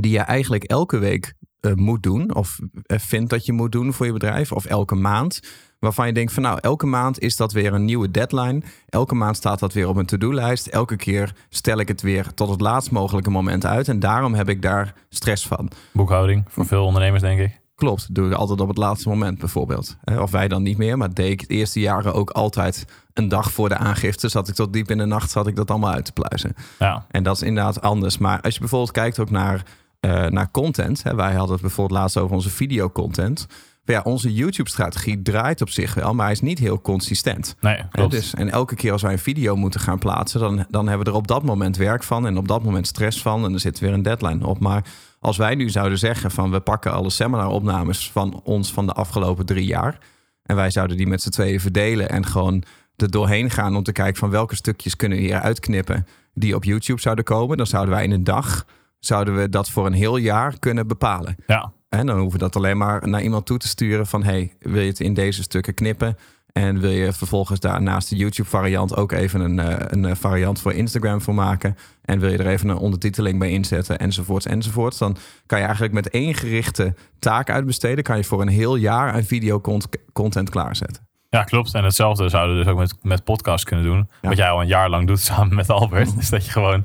die 0.00 0.12
je 0.12 0.18
eigenlijk 0.18 0.64
elke 0.64 0.98
week 0.98 1.34
eh, 1.60 1.72
moet 1.72 2.02
doen 2.02 2.34
of 2.34 2.58
eh, 2.86 2.98
vindt 2.98 3.30
dat 3.30 3.46
je 3.46 3.52
moet 3.52 3.72
doen 3.72 3.92
voor 3.92 4.06
je 4.06 4.12
bedrijf 4.12 4.52
of 4.52 4.64
elke 4.64 4.94
maand. 4.94 5.40
Waarvan 5.78 6.06
je 6.06 6.12
denkt 6.12 6.32
van 6.32 6.42
nou, 6.42 6.58
elke 6.60 6.86
maand 6.86 7.20
is 7.20 7.36
dat 7.36 7.52
weer 7.52 7.72
een 7.72 7.84
nieuwe 7.84 8.10
deadline. 8.10 8.62
Elke 8.88 9.14
maand 9.14 9.36
staat 9.36 9.58
dat 9.58 9.72
weer 9.72 9.88
op 9.88 9.96
een 9.96 10.06
to-do-lijst. 10.06 10.66
Elke 10.66 10.96
keer 10.96 11.34
stel 11.48 11.78
ik 11.78 11.88
het 11.88 12.00
weer 12.00 12.34
tot 12.34 12.48
het 12.48 12.60
laatst 12.60 12.90
mogelijke 12.90 13.30
moment 13.30 13.66
uit. 13.66 13.88
En 13.88 14.00
daarom 14.00 14.34
heb 14.34 14.48
ik 14.48 14.62
daar 14.62 14.94
stress 15.08 15.46
van. 15.46 15.70
boekhouding 15.92 16.44
voor 16.48 16.66
veel 16.66 16.84
ondernemers 16.84 17.22
denk 17.22 17.40
ik. 17.40 17.61
Klopt, 17.74 18.14
doe 18.14 18.26
ik 18.30 18.34
altijd 18.36 18.60
op 18.60 18.68
het 18.68 18.76
laatste 18.76 19.08
moment 19.08 19.38
bijvoorbeeld. 19.38 19.96
Of 20.18 20.30
wij 20.30 20.48
dan 20.48 20.62
niet 20.62 20.78
meer, 20.78 20.98
maar 20.98 21.14
deed 21.14 21.30
ik 21.30 21.48
de 21.48 21.54
eerste 21.54 21.80
jaren 21.80 22.14
ook 22.14 22.30
altijd 22.30 22.84
een 23.14 23.28
dag 23.28 23.52
voor 23.52 23.68
de 23.68 23.76
aangifte. 23.76 24.28
Zat 24.28 24.48
ik 24.48 24.54
tot 24.54 24.72
diep 24.72 24.90
in 24.90 24.98
de 24.98 25.04
nacht, 25.04 25.30
zat 25.30 25.46
ik 25.46 25.56
dat 25.56 25.70
allemaal 25.70 25.92
uit 25.92 26.04
te 26.04 26.12
pluizen. 26.12 26.54
Ja, 26.78 27.06
En 27.10 27.22
dat 27.22 27.36
is 27.36 27.42
inderdaad 27.42 27.80
anders. 27.80 28.18
Maar 28.18 28.40
als 28.40 28.54
je 28.54 28.60
bijvoorbeeld 28.60 28.90
kijkt 28.92 29.18
ook 29.18 29.30
naar, 29.30 29.62
eh, 30.00 30.26
naar 30.26 30.50
content. 30.50 31.02
Hè, 31.02 31.14
wij 31.14 31.32
hadden 31.32 31.52
het 31.52 31.60
bijvoorbeeld 31.60 32.00
laatst 32.00 32.16
over 32.16 32.36
onze 32.36 32.50
videocontent. 32.50 33.46
Ja, 33.84 34.00
onze 34.04 34.32
YouTube-strategie 34.34 35.22
draait 35.22 35.60
op 35.60 35.68
zich 35.68 35.94
wel, 35.94 36.14
maar 36.14 36.24
hij 36.24 36.34
is 36.34 36.40
niet 36.40 36.58
heel 36.58 36.80
consistent. 36.80 37.56
nee, 37.60 37.76
Hè, 37.76 37.88
klopt. 37.90 38.10
dus, 38.10 38.34
en 38.34 38.50
elke 38.50 38.74
keer 38.74 38.92
als 38.92 39.02
wij 39.02 39.12
een 39.12 39.18
video 39.18 39.56
moeten 39.56 39.80
gaan 39.80 39.98
plaatsen, 39.98 40.40
dan, 40.40 40.64
dan 40.70 40.86
hebben 40.88 41.04
we 41.06 41.12
er 41.12 41.16
op 41.18 41.26
dat 41.28 41.42
moment 41.42 41.76
werk 41.76 42.02
van 42.02 42.26
en 42.26 42.36
op 42.36 42.48
dat 42.48 42.62
moment 42.62 42.86
stress 42.86 43.22
van. 43.22 43.44
En 43.44 43.52
er 43.52 43.60
zit 43.60 43.78
weer 43.78 43.92
een 43.92 44.02
deadline 44.02 44.46
op. 44.46 44.58
Maar 44.58 44.84
als 45.22 45.36
wij 45.36 45.54
nu 45.54 45.70
zouden 45.70 45.98
zeggen 45.98 46.30
van 46.30 46.50
we 46.50 46.60
pakken 46.60 46.92
alle 46.92 47.10
seminar-opnames 47.10 48.10
van 48.10 48.40
ons 48.44 48.72
van 48.72 48.86
de 48.86 48.92
afgelopen 48.92 49.46
drie 49.46 49.64
jaar. 49.64 49.98
En 50.42 50.56
wij 50.56 50.70
zouden 50.70 50.96
die 50.96 51.06
met 51.06 51.22
z'n 51.22 51.30
tweeën 51.30 51.60
verdelen 51.60 52.08
en 52.08 52.26
gewoon 52.26 52.62
er 52.96 53.10
doorheen 53.10 53.50
gaan 53.50 53.76
om 53.76 53.82
te 53.82 53.92
kijken 53.92 54.16
van 54.16 54.30
welke 54.30 54.56
stukjes 54.56 54.96
kunnen 54.96 55.18
we 55.18 55.24
hier 55.24 55.40
uitknippen 55.40 56.06
die 56.34 56.54
op 56.54 56.64
YouTube 56.64 57.00
zouden 57.00 57.24
komen. 57.24 57.56
Dan 57.56 57.66
zouden 57.66 57.94
wij 57.94 58.04
in 58.04 58.10
een 58.10 58.24
dag, 58.24 58.66
zouden 58.98 59.36
we 59.36 59.48
dat 59.48 59.70
voor 59.70 59.86
een 59.86 59.92
heel 59.92 60.16
jaar 60.16 60.58
kunnen 60.58 60.86
bepalen. 60.86 61.36
Ja, 61.46 61.72
En 61.88 62.06
dan 62.06 62.18
hoeven 62.18 62.38
we 62.38 62.44
dat 62.44 62.56
alleen 62.56 62.78
maar 62.78 63.08
naar 63.08 63.22
iemand 63.22 63.46
toe 63.46 63.58
te 63.58 63.68
sturen 63.68 64.06
van... 64.06 64.22
hey, 64.22 64.56
wil 64.58 64.82
je 64.82 64.88
het 64.88 65.00
in 65.00 65.14
deze 65.14 65.42
stukken 65.42 65.74
knippen? 65.74 66.16
En 66.52 66.80
wil 66.80 66.90
je 66.90 67.12
vervolgens 67.12 67.60
daar 67.60 67.82
naast 67.82 68.08
de 68.08 68.16
YouTube-variant 68.16 68.96
ook 68.96 69.12
even 69.12 69.40
een, 69.40 69.58
eh, 69.58 69.76
een 69.78 70.04
eh, 70.04 70.14
variant 70.14 70.60
voor 70.60 70.72
Instagram 70.72 71.20
voor 71.20 71.34
maken? 71.34 71.76
En 72.04 72.18
wil 72.18 72.30
je 72.30 72.38
er 72.38 72.46
even 72.46 72.68
een 72.68 72.76
ondertiteling 72.76 73.38
bij 73.38 73.50
inzetten, 73.50 73.98
enzovoorts, 73.98 74.46
enzovoorts? 74.46 74.98
Dan 74.98 75.16
kan 75.46 75.58
je 75.58 75.64
eigenlijk 75.64 75.94
met 75.94 76.10
één 76.10 76.34
gerichte 76.34 76.94
taak 77.18 77.50
uitbesteden... 77.50 78.04
kan 78.04 78.16
je 78.16 78.24
voor 78.24 78.40
een 78.40 78.48
heel 78.48 78.76
jaar 78.76 79.14
een 79.14 79.24
videocontent 79.24 80.50
klaarzetten. 80.50 81.06
ja, 81.30 81.44
klopt. 81.44 81.74
En 81.74 81.84
hetzelfde 81.84 82.28
zouden 82.28 82.56
we 82.56 82.62
dus 82.62 82.72
ook 82.72 82.78
met, 82.78 82.94
met 83.02 83.24
podcast 83.24 83.64
kunnen 83.64 83.84
doen. 83.84 84.08
Ja. 84.20 84.28
Wat 84.28 84.38
jij 84.38 84.50
al 84.50 84.60
een 84.60 84.66
jaar 84.66 84.90
lang 84.90 85.06
doet 85.06 85.20
samen 85.20 85.54
met 85.54 85.70
Albert. 85.70 86.14
is 86.18 86.30
dat 86.30 86.44
je 86.44 86.50
gewoon 86.50 86.84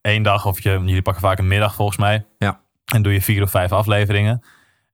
één 0.00 0.22
dag 0.22 0.46
of 0.46 0.60
je, 0.60 0.70
jullie 0.70 1.02
pakken 1.02 1.22
vaak 1.22 1.38
een 1.38 1.48
middag 1.48 1.74
volgens 1.74 1.98
mij. 1.98 2.26
Ja. 2.38 2.60
En 2.92 3.02
doe 3.02 3.12
je 3.12 3.22
vier 3.22 3.42
of 3.42 3.50
vijf 3.50 3.72
afleveringen. 3.72 4.42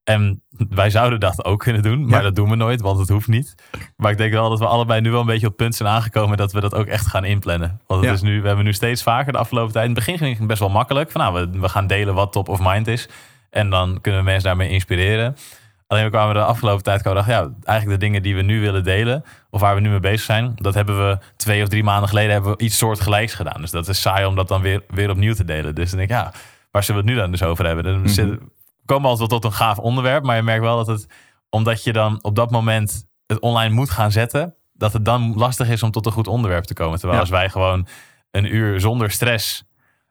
En 0.04 0.42
wij 0.68 0.90
zouden 0.90 1.20
dat 1.20 1.44
ook 1.44 1.58
kunnen 1.60 1.82
doen, 1.82 2.00
maar 2.06 2.18
Ja. 2.18 2.24
dat 2.24 2.34
doen 2.36 2.48
we 2.50 2.56
nooit, 2.56 2.80
want 2.80 2.98
het 2.98 3.08
hoeft 3.08 3.28
niet. 3.28 3.54
Maar 3.96 4.10
ik 4.10 4.16
denk 4.18 4.32
wel 4.32 4.48
dat 4.50 4.58
we 4.58 4.66
allebei 4.66 5.00
nu 5.00 5.10
wel 5.10 5.20
een 5.20 5.26
beetje 5.26 5.46
op 5.46 5.52
het 5.52 5.60
punt 5.62 5.74
zijn 5.74 5.88
aangekomen 5.88 6.36
dat 6.36 6.52
we 6.52 6.60
dat 6.60 6.74
ook 6.74 6.86
echt 6.86 7.06
gaan 7.06 7.24
inplannen. 7.24 7.80
Want 7.86 8.00
het 8.00 8.08
Ja. 8.08 8.14
is 8.16 8.22
nu, 8.22 8.40
we 8.40 8.46
hebben 8.46 8.64
nu 8.64 8.72
steeds 8.72 9.02
vaker 9.02 9.32
de 9.32 9.38
afgelopen 9.38 9.72
tijd. 9.72 9.88
In 9.88 9.94
het 9.94 10.04
begin 10.04 10.18
ging 10.18 10.38
het 10.38 10.46
best 10.46 10.60
wel 10.60 10.68
makkelijk. 10.68 11.10
Van, 11.10 11.20
nou, 11.20 11.34
we, 11.52 11.58
we 11.58 11.68
gaan 11.68 11.86
delen 11.86 12.14
wat 12.14 12.32
top 12.32 12.48
of 12.48 12.58
mind 12.62 12.86
is. 12.86 13.08
En 13.50 13.70
dan 13.70 13.98
kunnen 14.00 14.20
we 14.20 14.26
mensen 14.26 14.44
daarmee 14.44 14.68
inspireren. 14.68 15.36
Alleen 15.86 16.04
we 16.04 16.10
kwamen 16.10 16.34
de 16.34 16.42
afgelopen 16.44 16.82
tijd 16.82 17.02
kwamen 17.02 17.24
we 17.24 17.28
dachten, 17.30 17.48
ja, 17.60 17.68
eigenlijk 17.68 18.00
de 18.00 18.06
dingen 18.06 18.22
die 18.22 18.34
we 18.36 18.42
nu 18.42 18.60
willen 18.60 18.84
delen, 18.84 19.24
of 19.50 19.60
waar 19.60 19.74
we 19.74 19.80
nu 19.80 19.88
mee 19.90 20.00
bezig 20.00 20.20
zijn, 20.20 20.52
dat 20.54 20.74
hebben 20.74 21.08
we 21.08 21.18
twee 21.36 21.62
of 21.62 21.68
drie 21.68 21.84
maanden 21.84 22.08
geleden 22.08 22.32
hebben 22.32 22.50
we 22.56 22.64
iets 22.64 22.78
soortgelijks 22.78 23.34
gedaan. 23.34 23.60
Dus 23.60 23.70
dat 23.70 23.88
is 23.88 24.00
saai 24.00 24.24
om 24.26 24.34
dat 24.36 24.48
dan 24.48 24.60
weer, 24.62 24.82
weer 24.88 25.10
opnieuw 25.10 25.34
te 25.34 25.44
delen. 25.44 25.74
Dus 25.74 25.88
dan 25.90 25.98
denk 25.98 26.10
ik, 26.10 26.16
ja, 26.16 26.32
waar 26.70 26.84
zullen 26.84 27.00
we 27.04 27.06
het 27.06 27.16
nu 27.16 27.22
dan 27.22 27.30
dus 27.30 27.42
over 27.42 27.66
hebben? 27.66 27.84
Dan 27.84 28.08
zit- 28.08 28.38
komen 28.92 29.10
altijd 29.10 29.30
wel 29.30 29.40
tot 29.40 29.50
een 29.50 29.56
gaaf 29.56 29.78
onderwerp. 29.78 30.24
Maar 30.24 30.36
je 30.36 30.42
merkt 30.42 30.62
wel 30.62 30.76
dat 30.76 30.86
het, 30.86 31.06
omdat 31.50 31.84
je 31.84 31.92
dan 31.92 32.18
op 32.22 32.34
dat 32.34 32.50
moment 32.50 33.06
het 33.26 33.40
online 33.40 33.74
moet 33.74 33.90
gaan 33.90 34.12
zetten, 34.12 34.54
dat 34.72 34.92
het 34.92 35.04
dan 35.04 35.34
lastig 35.36 35.68
is 35.68 35.82
om 35.82 35.90
tot 35.90 36.06
een 36.06 36.12
goed 36.12 36.26
onderwerp 36.26 36.64
te 36.64 36.74
komen. 36.74 36.92
Terwijl 36.98 37.14
Ja. 37.14 37.20
als 37.20 37.30
wij 37.30 37.48
gewoon 37.48 37.86
een 38.30 38.54
uur 38.54 38.80
zonder 38.80 39.10
stress 39.10 39.64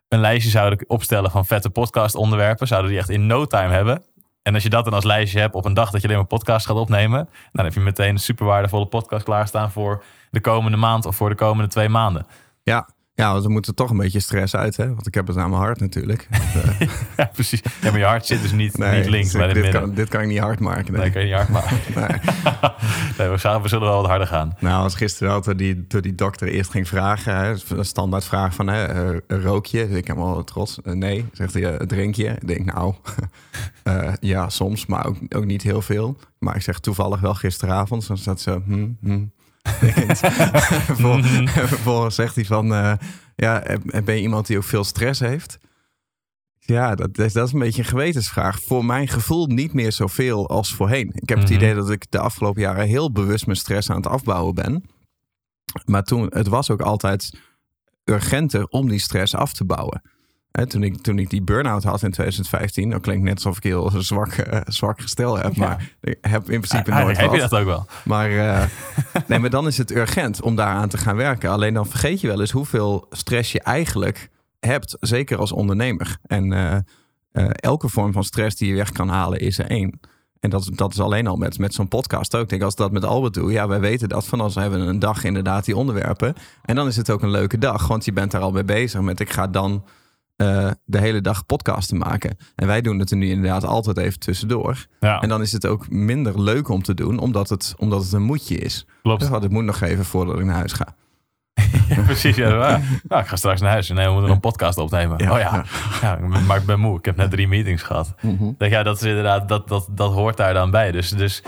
een 0.07 0.19
lijstje 0.19 0.49
zouden 0.49 0.89
opstellen 0.89 1.31
van 1.31 1.45
vette 1.45 1.69
podcast 1.69 2.15
onderwerpen, 2.15 2.67
zouden 2.67 2.89
die 2.91 2.99
echt 2.99 3.09
in 3.09 3.27
no 3.27 3.45
time 3.45 3.73
hebben. 3.73 4.03
En 4.41 4.53
als 4.53 4.63
je 4.63 4.69
dat 4.69 4.83
dan 4.83 4.93
als 4.93 5.03
lijstje 5.03 5.39
hebt 5.39 5.55
op 5.55 5.65
een 5.65 5.73
dag 5.73 5.89
dat 5.89 6.01
je 6.01 6.07
alleen 6.07 6.19
maar 6.19 6.27
podcast 6.27 6.65
gaat 6.65 6.75
opnemen, 6.75 7.29
dan 7.51 7.65
heb 7.65 7.73
je 7.73 7.79
meteen 7.79 8.09
een 8.09 8.19
super 8.19 8.45
waardevolle 8.45 8.85
podcast 8.85 9.23
klaarstaan 9.23 9.71
voor 9.71 10.03
de 10.31 10.41
komende 10.41 10.77
maand 10.77 11.05
of 11.05 11.15
voor 11.15 11.29
de 11.29 11.35
komende 11.35 11.69
twee 11.69 11.89
maanden. 11.89 12.25
Ja, 12.63 12.87
ja 13.19 13.31
want 13.31 13.43
we 13.43 13.49
moeten 13.49 13.75
toch 13.75 13.89
een 13.89 13.97
beetje 13.97 14.19
stress 14.19 14.55
uit, 14.55 14.77
hè? 14.77 14.87
Want 14.87 15.07
ik 15.07 15.13
heb 15.13 15.27
het 15.27 15.37
aan 15.37 15.49
mijn 15.49 15.61
hart 15.61 15.79
natuurlijk. 15.79 16.27
Eh, 16.79 16.87
Ja, 17.17 17.29
precies. 17.33 17.61
Ja, 17.81 17.89
maar 17.91 17.99
je 17.99 18.05
hart 18.05 18.25
zit 18.25 18.41
dus 18.41 18.51
niet, 18.51 18.77
nee, 18.77 18.99
niet 18.99 19.09
links 19.09 19.27
dus 19.31 19.37
bij 19.37 19.45
het 19.45 19.53
dit, 19.53 19.63
midden. 19.63 19.81
kan, 19.81 19.93
dit 19.93 20.09
kan 20.09 20.21
ik 20.21 20.27
niet 20.27 20.39
hard 20.39 20.59
maken. 20.59 20.91
Nee, 20.93 21.01
Nee. 21.01 21.11
kan 21.11 21.21
je 21.21 21.27
niet 21.27 21.35
hard 21.35 21.49
maken. 21.49 21.77
Nee. 23.17 23.29
We, 23.29 23.37
zullen, 23.37 23.61
we 23.61 23.67
zullen 23.67 23.87
wel 23.87 23.97
wat 24.01 24.09
harder 24.09 24.27
gaan. 24.27 24.55
Nou, 24.59 24.83
als 24.83 24.95
gisteren 24.95 25.29
wel, 25.31 25.41
toen 25.41 25.57
die, 25.57 25.87
toen 25.87 26.01
die 26.01 26.15
dokter 26.15 26.47
eerst 26.47 26.71
ging 26.71 26.87
vragen, 26.87 27.35
hè, 27.35 27.53
een 27.77 27.85
standaard 27.85 28.25
vraag 28.25 28.53
van, 28.53 28.67
hè, 28.67 28.83
eh, 28.85 29.41
rook 29.43 29.65
je? 29.65 29.87
Dus 29.87 29.97
ik 29.97 30.07
helemaal 30.07 30.43
trots. 30.43 30.81
Eh, 30.81 30.93
nee, 30.93 31.25
zegt 31.33 31.53
hij, 31.53 31.77
drink 31.77 32.15
je? 32.15 32.25
Ik 32.27 32.47
denk, 32.47 32.73
nou, 32.73 32.93
ja, 34.19 34.49
soms, 34.49 34.85
maar 34.85 35.05
ook, 35.05 35.17
ook 35.35 35.45
niet 35.45 35.61
heel 35.61 35.81
veel. 35.81 36.17
Maar 36.39 36.55
ik 36.55 36.61
zeg 36.61 36.79
toevallig 36.79 37.19
wel 37.19 37.33
gisteravond, 37.33 38.07
dan 38.07 38.17
staat 38.17 38.41
zo, 38.41 38.61
hm, 38.65 38.87
hm. 39.01 39.23
Vervolgens 41.67 42.15
zegt 42.21 42.35
hij 42.35 42.45
van, 42.45 42.73
eh, 42.73 42.93
ja, 43.35 43.63
ben 44.03 44.15
je 44.15 44.21
iemand 44.21 44.47
die 44.47 44.57
ook 44.57 44.63
veel 44.63 44.83
stress 44.83 45.19
heeft? 45.19 45.57
Ja, 46.59 46.95
dat 46.95 47.17
is, 47.17 47.33
dat 47.33 47.47
is 47.47 47.53
een 47.53 47.59
beetje 47.59 47.81
een 47.81 47.87
gewetensvraag. 47.87 48.59
Voor 48.61 48.85
mijn 48.85 49.07
gevoel 49.07 49.47
niet 49.47 49.73
meer 49.73 49.91
zoveel 49.91 50.49
als 50.49 50.73
voorheen. 50.73 51.11
Ik 51.13 51.29
heb 51.29 51.37
het 51.37 51.47
Mhm. 51.49 51.57
idee 51.57 51.73
dat 51.75 51.89
ik 51.89 52.05
de 52.11 52.19
afgelopen 52.19 52.61
jaren 52.61 52.87
heel 52.87 53.11
bewust 53.11 53.45
mijn 53.45 53.57
stress 53.57 53.89
aan 53.89 53.95
het 53.95 54.07
afbouwen 54.07 54.55
ben. 54.55 54.83
Maar 55.85 56.03
toen, 56.03 56.27
het 56.29 56.47
was 56.47 56.69
ook 56.69 56.81
altijd 56.81 57.39
urgenter 58.03 58.65
om 58.65 58.89
die 58.89 58.99
stress 58.99 59.35
af 59.35 59.53
te 59.53 59.65
bouwen. 59.65 60.01
Hè, 60.51 60.65
toen, 60.67 60.83
ik, 60.83 61.01
toen 61.01 61.19
ik 61.19 61.29
die 61.29 61.41
burn-out 61.41 61.83
had 61.83 62.03
in 62.03 62.11
2015, 62.11 62.89
dan 62.89 63.01
klinkt 63.01 63.23
net 63.23 63.35
alsof 63.35 63.57
ik 63.57 63.63
heel 63.63 63.91
zwak, 63.97 64.31
eh, 64.31 64.61
zwak 64.65 65.01
gestel 65.01 65.37
heb. 65.37 65.55
Maar 65.55 65.91
ik 66.01 66.17
heb 66.21 66.49
in 66.49 66.61
principe 66.61 66.91
nooit 66.91 67.17
heb 67.17 67.31
je 67.31 67.39
dat 67.39 67.55
ook 67.55 67.65
wel? 67.65 67.85
Maar, 68.03 68.29
eh, 68.29 68.63
nee, 69.27 69.39
maar 69.39 69.49
dan 69.49 69.67
is 69.67 69.77
het 69.77 69.91
urgent 69.91 70.41
om 70.41 70.55
daaraan 70.55 70.89
te 70.89 70.97
gaan 70.97 71.15
werken. 71.15 71.49
Alleen 71.49 71.73
dan 71.73 71.87
vergeet 71.87 72.21
je 72.21 72.27
wel 72.27 72.39
eens 72.39 72.51
hoeveel 72.51 73.07
stress 73.09 73.51
je 73.51 73.61
eigenlijk 73.61 74.29
hebt, 74.59 74.97
zeker 74.99 75.37
als 75.37 75.51
ondernemer. 75.51 76.17
En 76.25 76.53
eh, 77.31 77.49
elke 77.49 77.89
vorm 77.89 78.13
van 78.13 78.23
stress 78.23 78.55
die 78.55 78.69
je 78.69 78.75
weg 78.75 78.91
kan 78.91 79.09
halen 79.09 79.39
is 79.39 79.57
er 79.57 79.65
één. 79.65 79.99
En 80.39 80.49
dat, 80.49 80.69
dat 80.73 80.91
is 80.91 80.99
alleen 80.99 81.27
al 81.27 81.35
met, 81.35 81.57
met 81.57 81.73
zo'n 81.73 81.87
podcast 81.87 82.35
ook. 82.35 82.43
Ik 82.43 82.49
denk, 82.49 82.61
als 82.61 82.75
dat 82.75 82.91
met 82.91 83.05
Albert 83.05 83.33
doe, 83.33 83.51
ja, 83.51 83.67
wij 83.67 83.79
weten 83.79 84.09
dat 84.09 84.27
van 84.27 84.41
als 84.41 84.55
we 84.55 84.61
hebben 84.61 84.79
een 84.79 84.99
dag 84.99 85.23
inderdaad 85.23 85.65
die 85.65 85.75
onderwerpen. 85.75 86.33
En 86.61 86.75
dan 86.75 86.87
is 86.87 86.95
het 86.95 87.09
ook 87.09 87.21
een 87.21 87.31
leuke 87.31 87.57
dag, 87.57 87.87
want 87.87 88.05
je 88.05 88.13
bent 88.13 88.31
daar 88.31 88.41
al 88.41 88.51
mee 88.51 88.63
bezig 88.63 89.01
met 89.01 89.19
ik 89.19 89.29
ga 89.29 89.47
dan 89.47 89.83
eh, 90.39 90.71
de 90.85 90.99
hele 90.99 91.21
dag 91.21 91.45
podcasten 91.45 91.97
maken. 91.97 92.37
En 92.55 92.67
wij 92.67 92.81
doen 92.81 92.99
het 92.99 93.11
er 93.11 93.17
nu 93.17 93.29
inderdaad 93.29 93.63
altijd 93.65 93.97
even 93.97 94.19
tussendoor. 94.19 94.85
Ja, 94.99 95.19
En 95.21 95.29
dan 95.29 95.41
is 95.41 95.51
het 95.51 95.65
ook 95.67 95.89
minder 95.89 96.41
leuk 96.41 96.69
om 96.69 96.83
te 96.83 96.93
doen, 96.93 97.19
omdat 97.19 97.49
het, 97.49 97.73
omdat 97.77 98.03
het 98.03 98.11
een 98.13 98.21
moedje 98.21 98.57
is. 98.57 98.85
klopt. 99.01 99.19
Dus 99.19 99.29
wat, 99.29 99.43
ik 99.43 99.49
moet 99.49 99.63
nog 99.63 99.81
even 99.81 100.05
voordat 100.05 100.39
ik 100.39 100.45
naar 100.45 100.55
huis 100.55 100.73
ga. 100.73 100.95
Ja, 101.89 102.01
precies. 102.01 102.35
Ja. 102.35 102.79
Nou, 103.07 103.21
ik 103.21 103.27
ga 103.27 103.35
straks 103.35 103.61
naar 103.61 103.71
huis. 103.71 103.89
Nee, 103.89 104.05
we 104.05 104.11
moeten 104.13 104.31
een 104.31 104.39
podcast 104.39 104.77
opnemen. 104.77 105.17
Ja. 105.17 105.31
Oh 105.31 105.39
ja. 105.39 105.65
ja, 106.01 106.17
maar 106.47 106.57
ik 106.57 106.65
ben 106.65 106.79
moe. 106.79 106.97
Ik 106.97 107.05
heb 107.05 107.15
net 107.15 107.31
drie 107.31 107.47
meetings 107.47 107.83
gehad. 107.83 108.13
Denk, 108.57 108.71
ja, 108.71 108.83
dat 108.83 108.95
is 108.95 109.07
inderdaad, 109.07 109.47
dat, 109.47 109.67
dat, 109.67 109.87
dat 109.91 110.11
hoort 110.11 110.37
daar 110.37 110.53
dan 110.53 110.71
bij. 110.71 110.91
Dus, 110.91 111.09
dus 111.09 111.43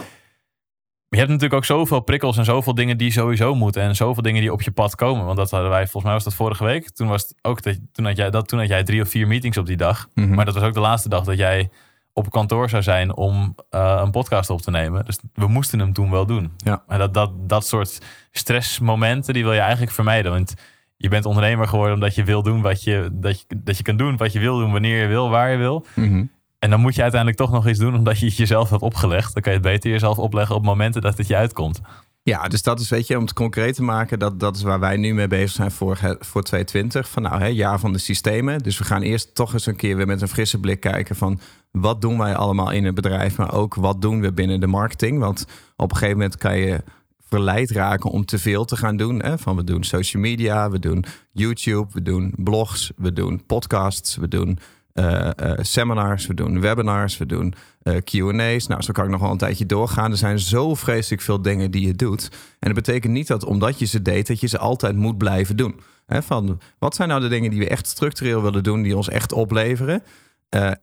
je 1.11 1.17
hebt 1.17 1.29
natuurlijk 1.29 1.53
ook 1.53 1.65
zoveel 1.65 1.99
prikkels 1.99 2.37
en 2.37 2.45
zoveel 2.45 2.73
dingen 2.73 2.97
die 2.97 3.11
sowieso 3.11 3.55
moeten. 3.55 3.81
En 3.81 3.95
zoveel 3.95 4.23
dingen 4.23 4.41
die 4.41 4.51
op 4.51 4.61
je 4.61 4.71
pad 4.71 4.95
komen. 4.95 5.25
Want 5.25 5.37
dat 5.37 5.51
hadden 5.51 5.69
wij, 5.69 5.81
volgens 5.81 6.03
mij 6.03 6.13
was 6.13 6.23
dat 6.23 6.33
vorige 6.33 6.63
week. 6.63 6.89
Toen, 6.89 7.07
was 7.07 7.21
het 7.21 7.35
ook 7.41 7.63
dat, 7.63 7.79
toen, 7.91 8.05
had 8.05 8.17
jij, 8.17 8.29
dat, 8.29 8.47
toen 8.47 8.59
had 8.59 8.67
jij 8.67 8.83
drie 8.83 9.01
of 9.01 9.09
vier 9.09 9.27
meetings 9.27 9.57
op 9.57 9.65
die 9.65 9.77
dag. 9.77 10.07
Mhm. 10.13 10.33
Maar 10.33 10.45
dat 10.45 10.53
was 10.53 10.63
ook 10.63 10.73
de 10.73 10.79
laatste 10.79 11.09
dag 11.09 11.23
dat 11.23 11.37
jij 11.37 11.69
op 12.13 12.29
kantoor 12.29 12.69
zou 12.69 12.83
zijn 12.83 13.15
om 13.15 13.55
eh, 13.69 14.01
een 14.03 14.11
podcast 14.11 14.49
op 14.49 14.61
te 14.61 14.71
nemen. 14.71 15.05
Dus 15.05 15.19
we 15.33 15.47
moesten 15.47 15.79
hem 15.79 15.93
toen 15.93 16.11
wel 16.11 16.25
doen. 16.25 16.51
Ja. 16.57 16.83
En 16.87 16.99
dat, 16.99 17.13
dat, 17.13 17.31
dat 17.49 17.65
soort 17.65 18.01
stressmomenten, 18.31 19.33
die 19.33 19.43
wil 19.43 19.53
je 19.53 19.59
eigenlijk 19.59 19.91
vermijden. 19.91 20.31
Want 20.31 20.53
je 20.97 21.09
bent 21.09 21.25
ondernemer 21.25 21.67
geworden 21.67 21.93
omdat 21.93 22.15
je 22.15 22.23
wil 22.23 22.43
doen 22.43 22.61
wat 22.61 22.83
je, 22.83 23.09
dat 23.11 23.39
je, 23.39 23.45
dat 23.63 23.77
je 23.77 23.83
kan 23.83 23.97
doen 23.97 24.17
wat 24.17 24.33
je 24.33 24.39
wil 24.39 24.57
doen, 24.57 24.71
wanneer 24.71 25.01
je 25.01 25.07
wil, 25.07 25.29
waar 25.29 25.51
je 25.51 25.57
wil. 25.57 25.85
Mhm. 25.95 26.25
En 26.63 26.69
dan 26.69 26.79
moet 26.79 26.95
je 26.95 27.01
uiteindelijk 27.01 27.41
toch 27.41 27.51
nog 27.51 27.67
iets 27.67 27.79
doen 27.79 27.95
omdat 27.95 28.19
je 28.19 28.25
het 28.25 28.37
jezelf 28.37 28.69
hebt 28.69 28.81
opgelegd. 28.81 29.33
Dan 29.33 29.41
kan 29.43 29.51
je 29.51 29.57
het 29.57 29.67
beter 29.67 29.89
jezelf 29.89 30.17
opleggen 30.17 30.55
op 30.55 30.63
momenten 30.63 31.01
dat 31.01 31.17
het 31.17 31.27
je 31.27 31.35
uitkomt. 31.35 31.81
Ja, 32.23 32.47
dus 32.47 32.61
dat 32.61 32.79
is, 32.79 32.89
weet 32.89 33.07
je, 33.07 33.17
om 33.17 33.23
het 33.23 33.33
concreet 33.33 33.75
te 33.75 33.83
maken, 33.83 34.19
dat, 34.19 34.39
dat 34.39 34.55
is 34.55 34.61
waar 34.61 34.79
wij 34.79 34.97
nu 34.97 35.13
mee 35.13 35.27
bezig 35.27 35.51
zijn 35.51 35.71
voor, 35.71 35.97
voor 36.19 36.43
2020. 36.43 37.09
Van 37.09 37.21
nou, 37.21 37.39
hè, 37.39 37.45
jaar 37.45 37.79
van 37.79 37.93
de 37.93 37.97
systemen. 37.97 38.59
Dus 38.59 38.77
we 38.77 38.83
gaan 38.83 39.01
eerst 39.01 39.35
toch 39.35 39.53
eens 39.53 39.65
een 39.65 39.75
keer 39.75 39.95
weer 39.95 40.07
met 40.07 40.21
een 40.21 40.27
frisse 40.27 40.59
blik 40.59 40.79
kijken 40.79 41.15
van 41.15 41.39
wat 41.71 42.01
doen 42.01 42.17
wij 42.17 42.35
allemaal 42.35 42.71
in 42.71 42.85
het 42.85 42.95
bedrijf, 42.95 43.37
maar 43.37 43.53
ook 43.53 43.75
wat 43.75 44.01
doen 44.01 44.21
we 44.21 44.33
binnen 44.33 44.59
de 44.59 44.67
marketing. 44.67 45.19
Want 45.19 45.45
op 45.75 45.91
een 45.91 45.97
gegeven 45.97 46.17
moment 46.17 46.37
kan 46.37 46.57
je 46.57 46.83
verleid 47.27 47.71
raken 47.71 48.09
om 48.09 48.25
te 48.25 48.39
veel 48.39 48.65
te 48.65 48.77
gaan 48.77 48.97
doen. 48.97 49.23
Hè? 49.23 49.37
Van 49.37 49.55
we 49.55 49.63
doen 49.63 49.83
social 49.83 50.21
media, 50.21 50.69
we 50.69 50.79
doen 50.79 51.05
YouTube, 51.31 51.87
we 51.93 52.01
doen 52.01 52.33
blogs, 52.37 52.91
we 52.95 53.13
doen 53.13 53.45
podcasts, 53.45 54.15
we 54.15 54.27
doen 54.27 54.59
eh, 54.93 55.29
eh, 55.35 55.57
seminars, 55.61 56.27
we 56.27 56.33
doen 56.33 56.61
webinars, 56.61 57.17
we 57.17 57.25
doen 57.25 57.53
eh, 57.81 57.95
Q&A's. 57.95 58.67
Nou, 58.67 58.81
zo 58.81 58.91
kan 58.91 59.05
ik 59.05 59.11
nog 59.11 59.21
wel 59.21 59.31
een 59.31 59.37
tijdje 59.37 59.65
doorgaan. 59.65 60.11
Er 60.11 60.17
zijn 60.17 60.39
zo 60.39 60.75
vreselijk 60.75 61.21
veel 61.21 61.41
dingen 61.41 61.71
die 61.71 61.87
je 61.87 61.95
doet. 61.95 62.29
En 62.59 62.73
dat 62.73 62.83
betekent 62.83 63.13
niet 63.13 63.27
dat 63.27 63.43
omdat 63.43 63.79
je 63.79 63.85
ze 63.85 64.01
deed, 64.01 64.27
dat 64.27 64.39
je 64.39 64.47
ze 64.47 64.57
altijd 64.57 64.95
moet 64.95 65.17
blijven 65.17 65.57
doen. 65.57 65.79
Van, 66.07 66.61
wat 66.79 66.95
zijn 66.95 67.09
nou 67.09 67.21
de 67.21 67.27
dingen 67.27 67.49
die 67.49 67.59
we 67.59 67.67
echt 67.67 67.87
structureel 67.87 68.41
willen 68.41 68.63
doen, 68.63 68.81
die 68.81 68.95
ons 68.95 69.09
echt 69.09 69.31
opleveren? 69.31 70.03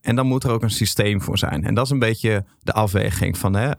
En 0.00 0.16
dan 0.16 0.26
moet 0.26 0.44
er 0.44 0.50
ook 0.50 0.62
een 0.62 0.70
systeem 0.70 1.22
voor 1.22 1.38
zijn. 1.38 1.64
En 1.64 1.74
dat 1.74 1.84
is 1.84 1.90
een 1.90 1.98
beetje 1.98 2.44
de 2.60 2.72
afweging 2.72 3.38
van 3.38 3.54
hè, 3.54 3.70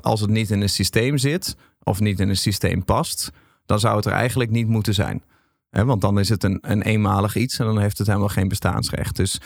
als 0.00 0.20
het 0.20 0.30
niet 0.30 0.50
in 0.50 0.60
een 0.60 0.68
systeem 0.68 1.18
zit 1.18 1.56
of 1.82 2.00
niet 2.00 2.20
in 2.20 2.28
een 2.28 2.36
systeem 2.36 2.84
past, 2.84 3.30
dan 3.66 3.80
zou 3.80 3.96
het 3.96 4.04
er 4.04 4.12
eigenlijk 4.12 4.50
niet 4.50 4.68
moeten 4.68 4.94
zijn. 4.94 5.22
Want 5.70 6.00
dan 6.00 6.18
is 6.18 6.28
het 6.28 6.44
een, 6.44 6.58
een 6.60 6.82
eenmalig 6.82 7.36
iets 7.36 7.58
en 7.58 7.66
dan 7.66 7.78
heeft 7.78 7.98
het 7.98 8.06
helemaal 8.06 8.28
geen 8.28 8.48
bestaansrecht. 8.48 9.16
Dus 9.16 9.40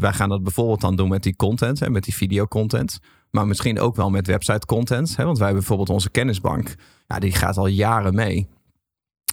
wij 0.00 0.12
gaan 0.12 0.28
dat 0.28 0.42
bijvoorbeeld 0.42 0.80
dan 0.80 0.96
doen 0.96 1.08
met 1.08 1.22
die 1.22 1.36
content, 1.36 1.80
hè, 1.80 1.90
met 1.90 2.04
die 2.04 2.14
videocontent. 2.14 2.98
Maar 3.30 3.46
misschien 3.46 3.80
ook 3.80 3.96
wel 3.96 4.10
met 4.10 4.26
website 4.26 4.66
content. 4.66 5.16
Hè, 5.16 5.24
want 5.24 5.38
wij 5.38 5.46
hebben 5.46 5.66
bijvoorbeeld 5.66 5.96
onze 5.96 6.10
kennisbank. 6.10 6.74
Ja, 7.06 7.18
die 7.18 7.32
gaat 7.32 7.56
al 7.56 7.66
jaren 7.66 8.14
mee. 8.14 8.48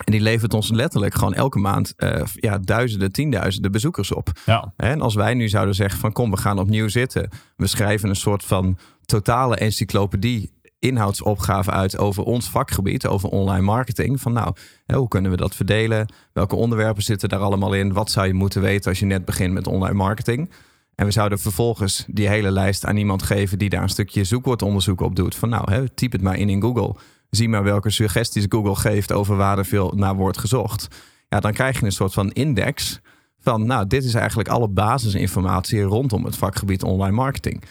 En 0.06 0.12
die 0.12 0.22
levert 0.22 0.54
ons 0.54 0.72
letterlijk 0.72 1.14
gewoon 1.14 1.34
elke 1.34 1.60
maand 1.60 1.94
eh, 1.96 2.22
ja, 2.34 2.58
duizenden, 2.58 3.12
tienduizenden 3.12 3.72
bezoekers 3.72 4.14
op. 4.14 4.32
Ja, 4.46 4.74
En 4.76 5.02
als 5.02 5.16
wij 5.16 5.34
nu 5.34 5.50
zouden 5.50 5.76
zeggen 5.76 6.00
van 6.00 6.12
kom, 6.12 6.32
we 6.32 6.38
gaan 6.38 6.60
opnieuw 6.60 6.88
zitten. 6.88 7.30
We 7.56 7.68
schrijven 7.68 8.10
een 8.10 8.16
soort 8.16 8.44
van 8.44 8.78
totale 9.06 9.56
encyclopedie 9.56 10.52
inhoudsopgave 10.80 11.72
uit 11.72 11.98
over 11.98 12.24
ons 12.24 12.50
vakgebied, 12.50 13.08
over 13.08 13.30
online 13.30 13.62
marketing. 13.62 14.22
Van 14.22 14.34
nou, 14.34 14.56
hoe 14.94 15.08
kunnen 15.08 15.32
we 15.32 15.38
dat 15.38 15.56
verdelen? 15.56 16.14
Welke 16.34 16.56
onderwerpen 16.56 17.04
zitten 17.04 17.30
daar 17.30 17.40
allemaal 17.40 17.74
in? 17.74 17.94
Wat 17.94 18.12
zou 18.12 18.28
je 18.28 18.34
moeten 18.34 18.62
weten 18.62 18.90
als 18.90 19.00
je 19.00 19.06
net 19.06 19.26
begint 19.26 19.54
met 19.54 19.68
online 19.68 19.96
marketing? 19.96 20.50
En 20.96 21.06
we 21.06 21.12
zouden 21.12 21.40
vervolgens 21.40 22.06
die 22.08 22.28
hele 22.28 22.52
lijst 22.52 22.86
aan 22.86 22.98
iemand 22.98 23.24
geven 23.24 23.58
die 23.58 23.70
daar 23.70 23.84
een 23.84 23.90
stukje 23.90 24.24
zoekwoordonderzoek 24.24 25.02
op 25.02 25.16
doet. 25.16 25.36
Van 25.36 25.50
nou, 25.50 25.72
hè, 25.72 25.90
typ 25.90 26.12
het 26.12 26.22
maar 26.22 26.38
in 26.38 26.50
in 26.50 26.62
Google. 26.62 26.96
Zie 27.30 27.50
maar 27.50 27.64
welke 27.64 27.90
suggesties 27.90 28.46
Google 28.50 28.76
geeft 28.76 29.12
over 29.12 29.36
waar 29.36 29.58
er 29.58 29.66
veel 29.66 29.94
naar 29.96 30.16
wordt 30.16 30.38
gezocht. 30.38 30.88
Ja, 31.30 31.40
dan 31.40 31.54
krijg 31.54 31.80
je 31.80 31.86
een 31.86 31.92
soort 31.92 32.14
van 32.14 32.32
index 32.32 33.00
van, 33.40 33.66
nou, 33.66 33.88
dit 33.88 34.04
is 34.04 34.14
eigenlijk 34.14 34.50
alle 34.50 34.68
basisinformatie 34.68 35.82
rondom 35.82 36.26
het 36.26 36.38
vakgebied 36.38 36.84
online 36.84 37.16
marketing. 37.16 37.64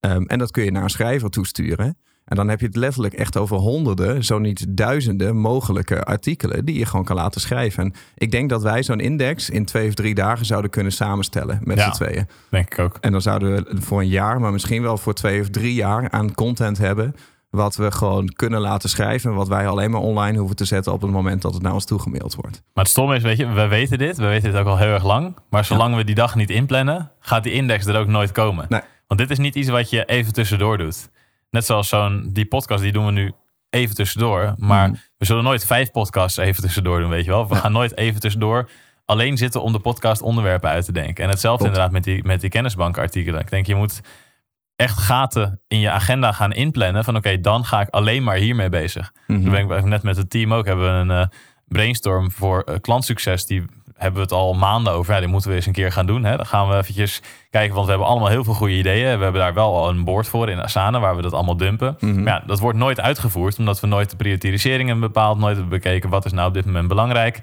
Ehm, 0.00 0.22
en 0.22 0.38
dat 0.38 0.50
kun 0.50 0.64
je 0.64 0.70
naar 0.70 0.82
een 0.82 0.90
schrijver 0.90 1.30
toesturen. 1.30 1.96
En 2.30 2.36
dan 2.36 2.48
heb 2.48 2.60
je 2.60 2.66
het 2.66 2.76
letterlijk 2.76 3.14
echt 3.14 3.36
over 3.36 3.56
honderden, 3.56 4.24
zo 4.24 4.38
niet 4.38 4.64
duizenden 4.68 5.36
mogelijke 5.36 6.04
artikelen 6.04 6.64
die 6.64 6.78
je 6.78 6.86
gewoon 6.86 7.04
kan 7.04 7.16
laten 7.16 7.40
schrijven. 7.40 7.82
En 7.82 7.94
ik 8.14 8.30
denk 8.30 8.48
dat 8.50 8.62
wij 8.62 8.82
zo'n 8.82 9.00
index 9.00 9.50
in 9.50 9.64
twee 9.64 9.88
of 9.88 9.94
drie 9.94 10.14
dagen 10.14 10.46
zouden 10.46 10.70
kunnen 10.70 10.92
samenstellen 10.92 11.60
met 11.62 11.78
Ja. 11.78 11.84
z'n 11.84 12.04
tweeën. 12.04 12.28
denk 12.48 12.72
ik 12.72 12.78
ook. 12.78 12.96
En 13.00 13.12
dan 13.12 13.22
zouden 13.22 13.54
we 13.54 13.80
voor 13.80 14.00
een 14.00 14.08
jaar, 14.08 14.40
maar 14.40 14.52
misschien 14.52 14.82
wel 14.82 14.98
voor 14.98 15.14
twee 15.14 15.40
of 15.40 15.48
drie 15.48 15.74
jaar 15.74 16.10
aan 16.10 16.34
content 16.34 16.78
hebben. 16.78 17.14
Wat 17.50 17.76
we 17.76 17.90
gewoon 17.90 18.26
kunnen 18.36 18.60
laten 18.60 18.88
schrijven. 18.88 19.34
Wat 19.34 19.48
wij 19.48 19.68
alleen 19.68 19.90
maar 19.90 20.00
online 20.00 20.38
hoeven 20.38 20.56
te 20.56 20.64
zetten 20.64 20.92
op 20.92 21.02
het 21.02 21.10
moment 21.10 21.42
dat 21.42 21.54
het 21.54 21.62
naar 21.62 21.72
ons 21.72 21.84
toegemaild 21.84 22.34
wordt. 22.34 22.62
Maar 22.74 22.84
het 22.84 22.92
stomme 22.92 23.16
is, 23.16 23.22
weet 23.22 23.36
je, 23.36 23.46
we 23.52 23.66
weten 23.66 23.98
dit. 23.98 24.16
We 24.16 24.26
weten 24.26 24.50
dit 24.50 24.60
ook 24.60 24.66
al 24.66 24.78
heel 24.78 24.88
erg 24.92 25.04
lang. 25.04 25.36
Maar 25.50 25.64
zolang 25.64 25.96
we 25.96 26.04
die 26.04 26.14
dag 26.14 26.34
niet 26.34 26.50
inplannen, 26.50 27.10
gaat 27.20 27.42
die 27.42 27.52
index 27.52 27.86
er 27.86 27.96
ook 27.96 28.06
nooit 28.06 28.32
komen. 28.32 28.66
Nee. 28.68 28.80
Want 29.06 29.20
dit 29.20 29.30
is 29.30 29.38
niet 29.38 29.54
iets 29.54 29.68
wat 29.68 29.90
je 29.90 30.04
even 30.04 30.32
tussendoor 30.32 30.78
doet. 30.78 31.08
Net 31.50 31.64
zoals 31.66 31.88
zo'n, 31.88 32.30
die 32.32 32.46
podcast, 32.46 32.82
die 32.82 32.92
doen 32.92 33.06
we 33.06 33.12
nu 33.12 33.32
even 33.70 33.94
tussendoor. 33.94 34.54
Maar 34.56 34.88
Mhm. 34.88 34.98
we 35.18 35.24
zullen 35.24 35.44
nooit 35.44 35.66
vijf 35.66 35.90
podcasts 35.90 36.38
even 36.38 36.62
tussendoor 36.62 37.00
doen, 37.00 37.10
weet 37.10 37.24
je 37.24 37.30
wel. 37.30 37.48
We 37.48 37.54
gaan 37.54 37.72
nooit 37.72 37.96
even 37.96 38.20
tussendoor 38.20 38.68
alleen 39.04 39.36
zitten 39.36 39.62
om 39.62 39.72
de 39.72 39.78
podcast 39.78 40.22
onderwerpen 40.22 40.70
uit 40.70 40.84
te 40.84 40.92
denken. 40.92 41.24
En 41.24 41.30
hetzelfde 41.30 41.64
inderdaad 41.64 41.90
met 41.90 42.04
die, 42.04 42.24
met 42.24 42.40
die 42.40 42.50
kennisbankartikelen. 42.50 43.40
Ik 43.40 43.50
denk, 43.50 43.66
je 43.66 43.74
moet 43.74 44.00
echt 44.76 44.98
gaten 44.98 45.60
in 45.68 45.80
je 45.80 45.90
agenda 45.90 46.32
gaan 46.32 46.52
inplannen. 46.52 47.04
Van 47.04 47.16
oké, 47.16 47.40
dan 47.40 47.64
ga 47.64 47.80
ik 47.80 47.88
alleen 47.88 48.22
maar 48.22 48.36
hiermee 48.36 48.68
bezig. 48.68 49.12
Mhm. 49.26 49.42
Toen 49.42 49.50
ben 49.50 49.78
ik 49.78 49.84
net 49.84 50.02
met 50.02 50.16
het 50.16 50.30
team 50.30 50.54
ook. 50.54 50.66
Hebben 50.66 50.84
we 50.84 50.90
een 51.14 51.20
eh, 51.22 51.26
brainstorm 51.66 52.30
voor 52.30 52.64
uh, 52.68 52.74
klantsucces. 52.80 53.46
Die 53.46 53.64
hebben 54.00 54.14
we 54.14 54.20
het 54.20 54.32
al 54.32 54.54
maanden 54.54 54.92
over. 54.92 55.14
Ja, 55.14 55.20
die 55.20 55.28
moeten 55.28 55.50
we 55.50 55.56
eens 55.56 55.66
een 55.66 55.72
keer 55.72 55.92
gaan 55.92 56.06
doen. 56.06 56.24
Hè. 56.24 56.36
Dan 56.36 56.46
gaan 56.46 56.68
we 56.68 56.76
eventjes 56.76 57.22
kijken. 57.50 57.72
Want 57.74 57.84
we 57.84 57.90
hebben 57.92 58.08
allemaal 58.10 58.28
heel 58.28 58.44
veel 58.44 58.54
goede 58.54 58.74
ideeën. 58.74 59.16
We 59.18 59.22
hebben 59.22 59.40
daar 59.40 59.54
wel 59.54 59.76
al 59.76 59.88
een 59.88 60.04
board 60.04 60.28
voor 60.28 60.48
in 60.48 60.60
Asana. 60.60 61.00
Waar 61.00 61.16
we 61.16 61.22
dat 61.22 61.32
allemaal 61.32 61.56
dumpen. 61.56 61.96
Mhm. 62.00 62.22
Maar 62.22 62.32
ja, 62.32 62.42
dat 62.46 62.58
wordt 62.60 62.78
nooit 62.78 63.00
uitgevoerd. 63.00 63.58
Omdat 63.58 63.80
we 63.80 63.86
nooit 63.86 64.10
de 64.10 64.16
prioriseringen 64.16 64.86
hebben 64.90 65.12
bepaald. 65.12 65.38
Nooit 65.38 65.56
hebben 65.56 65.78
bekeken 65.78 66.10
wat 66.10 66.24
is 66.24 66.32
nou 66.32 66.48
op 66.48 66.54
dit 66.54 66.64
moment 66.64 66.88
belangrijk. 66.88 67.40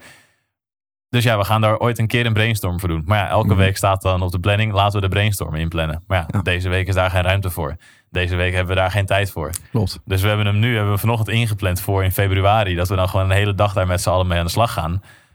Dus 1.10 1.24
ja, 1.24 1.38
we 1.38 1.44
gaan 1.44 1.62
daar 1.62 1.78
ooit 1.78 2.00
een 2.00 2.08
keer 2.08 2.26
een 2.26 2.34
brainstorm 2.34 2.80
voor 2.80 2.90
doen. 2.90 3.04
Maar 3.06 3.18
ja, 3.18 3.28
elke 3.30 3.48
Mhm. 3.48 3.58
week 3.58 3.78
staat 3.78 4.02
dan 4.02 4.22
op 4.22 4.32
de 4.32 4.40
planning, 4.40 4.74
laten 4.74 5.00
we 5.02 5.08
de 5.08 5.14
brainstorm 5.14 5.56
inplannen. 5.56 6.04
Maar 6.08 6.18
ja, 6.18 6.26
Ja. 6.32 6.42
deze 6.42 6.70
week 6.70 6.88
is 6.88 6.96
daar 6.96 7.10
geen 7.10 7.22
ruimte 7.22 7.50
voor. 7.50 7.76
Deze 8.10 8.36
week 8.36 8.54
hebben 8.54 8.76
we 8.76 8.80
daar 8.82 8.92
geen 8.92 9.06
tijd 9.06 9.32
voor. 9.32 9.50
Klopt. 9.72 10.00
Dus 10.06 10.22
we 10.22 10.28
hebben 10.28 10.46
hem 10.46 10.60
nu, 10.60 10.76
hebben 10.76 10.94
we 10.94 11.00
vanochtend 11.00 11.30
ingepland 11.38 11.82
voor 11.82 12.04
in 12.04 12.12
februari. 12.12 12.76
Dat 12.76 12.88
we 12.90 12.96
dan 12.96 13.10
gewoon 13.10 13.26
een 13.26 13.36
hele 13.38 13.54
dag 13.56 13.74
daar 13.74 13.88
met 13.88 14.02
z'n 14.02 14.10
allen 14.10 14.28
mee 14.28 14.40
aan 14.40 14.46
de 14.46 14.52
slag 14.52 14.74
gaan. 14.74 14.92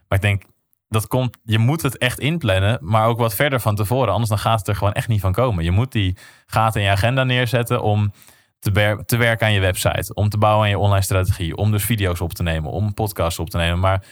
Maar 0.09 0.19
ik 0.19 0.21
denk, 0.21 0.43
dat 0.93 1.07
komt, 1.07 1.37
je 1.45 1.59
moet 1.59 1.83
het 1.83 1.99
echt 1.99 2.19
inplannen, 2.19 2.79
maar 2.81 3.07
ook 3.07 3.19
wat 3.19 3.35
verder 3.35 3.61
van 3.61 3.75
tevoren. 3.75 4.13
Anders 4.13 4.29
dan 4.29 4.39
gaat 4.39 4.59
het 4.59 4.69
er 4.69 4.77
gewoon 4.77 4.93
echt 4.93 5.09
niet 5.09 5.21
van 5.21 5.33
komen. 5.33 5.65
Je 5.65 5.71
moet 5.71 5.93
die 5.93 6.17
gaten 6.47 6.81
in 6.81 6.87
je 6.87 6.93
agenda 6.93 7.25
neerzetten 7.25 7.83
om 7.83 8.13
te, 8.59 9.17
werken 9.17 9.47
aan 9.47 9.53
je 9.53 9.61
website. 9.61 10.15
Om 10.15 10.29
te 10.29 10.39
bouwen 10.39 10.65
aan 10.65 10.71
je 10.71 10.79
online 10.79 11.03
strategie. 11.03 11.57
Om 11.57 11.71
dus 11.71 11.85
video's 11.85 12.21
op 12.21 12.33
te 12.33 12.43
nemen. 12.43 12.71
Om 12.71 12.95
podcasts 12.95 13.39
op 13.39 13.51
te 13.51 13.57
nemen. 13.57 13.79
Maar 13.79 14.05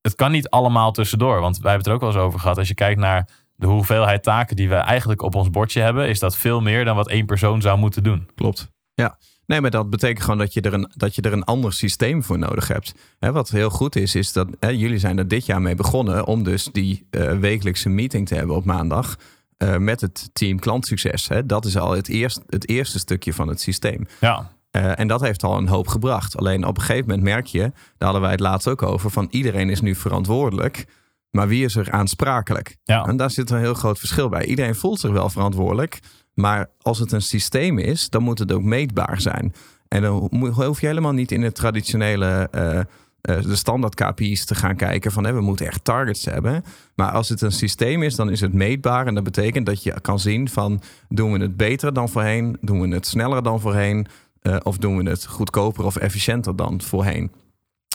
het 0.00 0.14
kan 0.14 0.30
niet 0.30 0.48
allemaal 0.48 0.92
tussendoor. 0.92 1.40
Want 1.40 1.58
wij 1.58 1.70
hebben 1.72 1.78
het 1.78 1.86
er 1.86 1.92
ook 1.92 2.00
wel 2.00 2.22
eens 2.22 2.28
over 2.28 2.40
gehad. 2.40 2.58
Als 2.58 2.68
je 2.68 2.74
kijkt 2.74 3.00
naar 3.00 3.28
de 3.54 3.66
hoeveelheid 3.66 4.22
taken 4.22 4.56
die 4.56 4.68
we 4.68 4.74
eigenlijk 4.74 5.22
op 5.22 5.34
ons 5.34 5.50
bordje 5.50 5.80
hebben, 5.80 6.08
is 6.08 6.18
dat 6.18 6.36
veel 6.36 6.60
meer 6.60 6.84
dan 6.84 6.96
wat 6.96 7.08
één 7.08 7.26
persoon 7.26 7.60
zou 7.60 7.78
moeten 7.78 8.02
doen. 8.02 8.30
Klopt. 8.34 8.70
Ja. 8.94 9.18
Nee, 9.46 9.60
maar 9.60 9.70
dat 9.70 9.90
betekent 9.90 10.22
gewoon 10.24 10.38
dat 10.38 10.54
je 10.54 10.60
er 10.60 10.72
een, 10.74 10.90
dat 10.94 11.14
je 11.14 11.22
er 11.22 11.32
een 11.32 11.44
ander 11.44 11.72
systeem 11.72 12.22
voor 12.22 12.38
nodig 12.38 12.68
hebt. 12.68 12.94
Wat 13.18 13.50
heel 13.50 13.70
goed 13.70 13.96
is, 13.96 14.14
is 14.14 14.32
dat 14.32 14.48
jullie 14.60 14.98
zijn 14.98 15.18
er 15.18 15.28
dit 15.28 15.46
jaar 15.46 15.62
mee 15.62 15.74
begonnen 15.74 16.26
om 16.26 16.42
dus 16.42 16.68
die 16.72 17.06
eh, 17.10 17.38
wekelijkse 17.38 17.88
meeting 17.88 18.26
te 18.28 18.34
hebben 18.34 18.56
op 18.56 18.64
maandag. 18.64 19.16
eh, 19.56 19.76
met 19.76 20.00
het 20.00 20.30
team 20.32 20.58
klantsucces. 20.58 21.28
Hè. 21.28 21.46
Dat 21.46 21.64
is 21.64 21.76
al 21.76 21.90
het, 21.90 22.08
eerst, 22.08 22.40
het 22.48 22.68
eerste 22.68 22.98
stukje 22.98 23.32
van 23.34 23.48
het 23.48 23.60
systeem. 23.60 24.06
Ja, 24.20 24.50
Eh, 24.70 24.98
en 24.98 25.08
dat 25.08 25.20
heeft 25.20 25.42
al 25.42 25.56
een 25.56 25.68
hoop 25.68 25.88
gebracht. 25.88 26.36
Alleen 26.36 26.66
op 26.66 26.76
een 26.76 26.82
gegeven 26.82 27.06
moment 27.08 27.22
merk 27.22 27.46
je, 27.46 27.60
daar 27.60 27.72
hadden 27.98 28.20
wij 28.20 28.30
het 28.30 28.40
laatst 28.40 28.68
ook 28.68 28.82
over, 28.82 29.10
van 29.10 29.26
iedereen 29.30 29.70
is 29.70 29.80
nu 29.80 29.94
verantwoordelijk. 29.94 30.86
Maar 31.30 31.48
wie 31.48 31.64
is 31.64 31.76
er 31.76 31.90
aansprakelijk? 31.90 32.76
ja. 32.84 33.04
En 33.04 33.16
daar 33.16 33.30
zit 33.30 33.50
een 33.50 33.58
heel 33.58 33.74
groot 33.74 33.98
verschil 33.98 34.28
bij. 34.28 34.44
Iedereen 34.44 34.74
voelt 34.74 35.00
zich 35.00 35.10
wel 35.10 35.28
verantwoordelijk. 35.28 35.98
Maar 36.34 36.70
als 36.80 36.98
het 36.98 37.12
een 37.12 37.22
systeem 37.22 37.78
is, 37.78 38.10
dan 38.10 38.22
moet 38.22 38.38
het 38.38 38.52
ook 38.52 38.62
meetbaar 38.62 39.20
zijn. 39.20 39.54
En 39.88 40.02
dan 40.02 40.30
hoef 40.54 40.80
je 40.80 40.86
helemaal 40.86 41.12
niet 41.12 41.32
in 41.32 41.42
het 41.42 41.54
traditionele, 41.54 42.48
eh, 42.50 42.78
eh, 42.78 42.86
de 43.20 43.56
standaard 43.56 43.94
KPI's 43.94 44.44
te 44.44 44.54
gaan 44.54 44.76
kijken 44.76 45.12
van 45.12 45.34
we 45.34 45.40
moeten 45.40 45.66
echt 45.66 45.84
targets 45.84 46.24
hebben. 46.24 46.64
Maar 46.94 47.10
als 47.10 47.28
het 47.28 47.40
een 47.40 47.52
systeem 47.52 48.02
is, 48.02 48.16
dan 48.16 48.30
is 48.30 48.40
het 48.40 48.52
meetbaar. 48.52 49.06
En 49.06 49.14
dat 49.14 49.24
betekent 49.24 49.66
dat 49.66 49.82
je 49.82 50.00
kan 50.00 50.18
zien 50.18 50.48
van 50.48 50.82
doen 51.08 51.32
we 51.32 51.38
het 51.38 51.56
beter 51.56 51.92
dan 51.92 52.08
voorheen? 52.08 52.56
Doen 52.60 52.80
we 52.80 52.94
het 52.94 53.06
sneller 53.06 53.42
dan 53.42 53.60
voorheen? 53.60 54.06
Eh, 54.42 54.56
of 54.62 54.78
doen 54.78 54.96
we 54.96 55.10
het 55.10 55.26
goedkoper 55.26 55.84
of 55.84 55.96
efficiënter 55.96 56.56
dan 56.56 56.80
voorheen? 56.80 57.32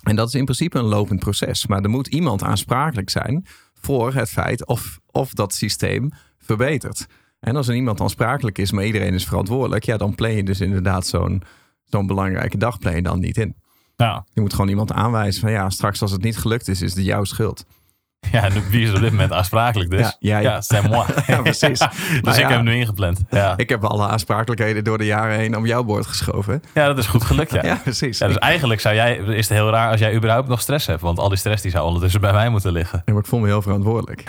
En 0.03 0.15
dat 0.15 0.27
is 0.27 0.33
in 0.33 0.45
principe 0.45 0.79
een 0.79 0.85
lopend 0.85 1.19
proces. 1.19 1.67
Maar 1.67 1.81
er 1.81 1.89
moet 1.89 2.07
iemand 2.07 2.43
aansprakelijk 2.43 3.09
zijn 3.09 3.45
voor 3.73 4.13
het 4.13 4.29
feit 4.29 4.65
of, 4.65 4.99
of 5.11 5.33
dat 5.33 5.53
systeem 5.53 6.11
verbetert. 6.39 7.07
En 7.39 7.55
als 7.55 7.67
er 7.67 7.75
iemand 7.75 8.01
aansprakelijk 8.01 8.57
is, 8.57 8.71
maar 8.71 8.85
iedereen 8.85 9.13
is 9.13 9.25
verantwoordelijk, 9.25 9.83
ja, 9.85 9.97
dan 9.97 10.15
plan 10.15 10.31
je 10.31 10.43
dus 10.43 10.61
inderdaad 10.61 11.07
zo'n 11.07 11.43
zo'n 11.83 12.07
belangrijke 12.07 12.57
dag 12.57 12.77
je 12.95 13.01
dan 13.01 13.19
niet 13.19 13.37
in. 13.37 13.55
ja. 13.95 14.25
Je 14.33 14.41
moet 14.41 14.53
gewoon 14.53 14.69
iemand 14.69 14.91
aanwijzen 14.91 15.41
van 15.41 15.51
ja, 15.51 15.69
straks 15.69 16.01
als 16.01 16.11
het 16.11 16.21
niet 16.21 16.37
gelukt 16.37 16.67
is, 16.67 16.81
is 16.81 16.95
het 16.95 17.05
jouw 17.05 17.23
schuld. 17.23 17.65
Ja, 18.31 18.49
wie 18.69 18.83
is 18.87 18.93
op 18.93 18.99
dit 18.99 19.11
moment 19.11 19.31
aansprakelijk 19.31 19.89
dus? 19.89 20.15
Ja. 20.19 20.39
Ja, 20.39 20.61
c'est 20.61 20.87
moi. 20.87 21.05
Ja, 21.27 21.41
precies. 21.41 21.79
dus 21.79 22.21
Nou 22.21 22.35
ik 22.35 22.41
ja. 22.41 22.47
heb 22.47 22.49
hem 22.49 22.63
nu 22.63 22.73
ingepland. 22.75 23.21
Ja. 23.29 23.53
Ik 23.57 23.69
heb 23.69 23.83
alle 23.83 24.07
aansprakelijkheden 24.07 24.83
door 24.83 24.97
de 24.97 25.05
jaren 25.05 25.37
heen 25.37 25.57
om 25.57 25.65
jouw 25.65 25.83
boord 25.83 26.05
geschoven. 26.05 26.61
ja, 26.73 26.87
dat 26.87 26.97
is 26.97 27.07
goed 27.07 27.23
gelukt, 27.23 27.51
ja. 27.51 27.61
Ja, 27.61 27.67
ja. 27.67 27.79
precies. 27.83 28.17
dus 28.17 28.37
eigenlijk 28.37 28.81
zou 28.81 28.95
jij, 28.95 29.15
is 29.15 29.49
het 29.49 29.57
heel 29.57 29.69
raar 29.69 29.91
als 29.91 29.99
jij 29.99 30.15
überhaupt 30.15 30.47
nog 30.47 30.61
stress 30.61 30.87
hebt. 30.87 31.01
Want 31.01 31.19
al 31.19 31.29
die 31.29 31.37
stress 31.37 31.61
die 31.61 31.71
zou 31.71 31.85
ondertussen 31.85 32.21
bij 32.21 32.33
mij 32.33 32.49
moeten 32.49 32.71
liggen. 32.71 33.01
Ja, 33.05 33.13
maar 33.13 33.21
ik 33.21 33.27
voel 33.27 33.39
me 33.39 33.47
heel 33.47 33.61
verantwoordelijk. 33.61 34.23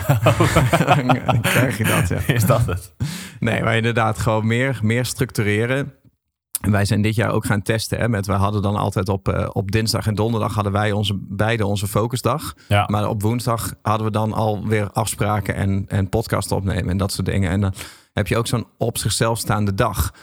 dan 1.25 1.41
krijg 1.41 1.77
je 1.77 1.83
dat, 1.83 2.07
ja. 2.07 2.33
Is 2.33 2.45
dat 2.45 2.65
het? 2.65 2.93
Nee, 3.39 3.63
maar 3.63 3.75
inderdaad 3.75 4.19
gewoon 4.19 4.47
meer, 4.47 4.79
meer 4.81 5.05
structureren. 5.05 5.93
En 6.59 6.71
wij 6.71 6.85
zijn 6.85 7.01
dit 7.01 7.15
jaar 7.15 7.31
ook 7.31 7.45
gaan 7.45 7.61
testen. 7.61 7.99
Hè, 7.99 8.09
met, 8.09 8.25
we 8.25 8.33
hadden 8.33 8.61
dan 8.61 8.75
altijd 8.75 9.09
op, 9.09 9.27
eh, 9.27 9.49
op 9.53 9.71
dinsdag 9.71 10.07
en 10.07 10.15
donderdag 10.15 10.53
hadden 10.53 10.71
wij 10.71 10.91
onze, 10.91 11.17
beide 11.19 11.65
onze 11.65 11.87
focusdag. 11.87 12.53
Ja. 12.67 12.85
Maar 12.87 13.09
op 13.09 13.21
woensdag 13.21 13.73
hadden 13.81 14.05
we 14.05 14.11
dan 14.11 14.33
alweer 14.33 14.91
afspraken 14.91 15.55
en, 15.55 15.85
en 15.87 16.09
podcast 16.09 16.51
opnemen 16.51 16.89
en 16.89 16.97
dat 16.97 17.11
soort 17.11 17.27
dingen. 17.27 17.49
En 17.51 17.61
dan 17.61 17.73
heb 18.13 18.27
je 18.27 18.37
ook 18.37 18.47
zo'n 18.47 18.67
op 18.77 18.97
zichzelf 18.97 19.37
staande 19.37 19.73
dag. 19.73 20.13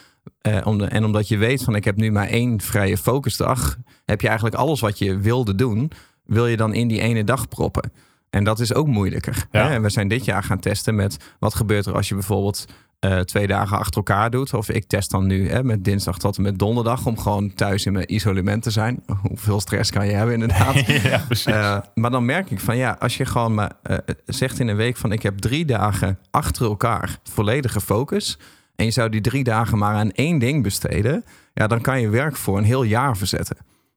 Eh, 0.41 0.67
om 0.67 0.79
de, 0.79 0.85
en 0.85 1.05
omdat 1.05 1.29
je 1.29 1.37
weet 1.37 1.63
van 1.63 1.75
ik 1.75 1.85
heb 1.85 1.97
nu 1.97 2.11
maar 2.13 2.29
één 2.29 2.61
vrije 2.61 2.99
focusdag, 2.99 3.77
heb 4.05 4.21
je 4.21 4.27
eigenlijk 4.27 4.57
alles 4.57 4.81
wat 4.81 4.99
je 4.99 5.19
wilde 5.19 5.55
doen, 5.55 5.91
wil 6.25 6.47
je 6.47 6.57
dan 6.57 6.75
in 6.75 6.89
die 6.89 7.01
ene 7.01 7.25
dag 7.25 7.49
proppen. 7.49 7.93
En 8.31 8.45
dat 8.45 8.61
is 8.61 8.75
ook 8.75 8.87
moeilijker. 8.87 9.47
Ja. 9.51 9.67
Hè? 9.67 9.75
En 9.75 9.83
we 9.83 9.91
zijn 9.91 10.09
dit 10.09 10.25
jaar 10.25 10.43
gaan 10.43 10.59
testen 10.59 10.95
met 10.95 11.17
wat 11.39 11.55
gebeurt 11.55 11.87
er 11.87 11.95
als 11.95 12.09
je 12.09 12.15
bijvoorbeeld 12.15 12.65
eh, 12.99 13.19
twee 13.19 13.47
dagen 13.47 13.79
achter 13.79 13.97
elkaar 13.97 14.31
doet. 14.31 14.55
Of 14.55 14.69
ik 14.69 14.87
test 14.87 15.11
dan 15.11 15.27
nu 15.27 15.49
hè, 15.49 15.65
met 15.65 15.85
dinsdag 15.85 16.19
tot 16.19 16.37
en 16.37 16.43
met 16.43 16.59
donderdag 16.59 17.07
om 17.07 17.19
gewoon 17.19 17.55
thuis 17.55 17.87
in 17.87 17.93
mijn 17.93 18.15
isolement 18.15 18.63
te 18.63 18.71
zijn. 18.71 19.03
Hoeveel 19.29 19.61
stress 19.61 19.91
kan 19.91 20.07
je 20.07 20.13
hebben 20.13 20.35
inderdaad. 20.35 20.81
ja, 21.03 21.23
precies. 21.27 21.53
Eh, 21.53 21.79
maar 21.95 22.11
dan 22.11 22.25
merk 22.25 22.51
ik 22.51 22.61
van 22.61 22.77
ja, 22.77 22.97
als 22.99 23.17
je 23.17 23.25
gewoon 23.25 23.55
maar 23.55 23.73
eh, 23.83 23.97
zegt 24.25 24.59
in 24.59 24.69
een 24.69 24.77
week 24.77 24.97
van 24.97 25.13
ik 25.13 25.23
heb 25.23 25.39
drie 25.39 25.65
dagen 25.65 26.19
achter 26.31 26.67
elkaar 26.67 27.19
volledige 27.23 27.81
focus. 27.81 28.39
En 28.77 28.85
je 28.85 28.91
zou 28.91 29.09
die 29.09 29.21
drie 29.21 29.45
dagen 29.45 29.79
maar 29.79 29.95
aan 29.95 30.11
één 30.11 30.39
ding 30.39 30.63
besteden. 30.63 31.25
Ja, 31.55 31.67
dan 31.67 31.81
kan 31.81 32.01
je 32.01 32.09
werk 32.09 32.37
voor 32.37 32.59
een 32.59 32.65
heel 32.65 32.83
jaar 32.83 33.17
verzetten. 33.17 33.57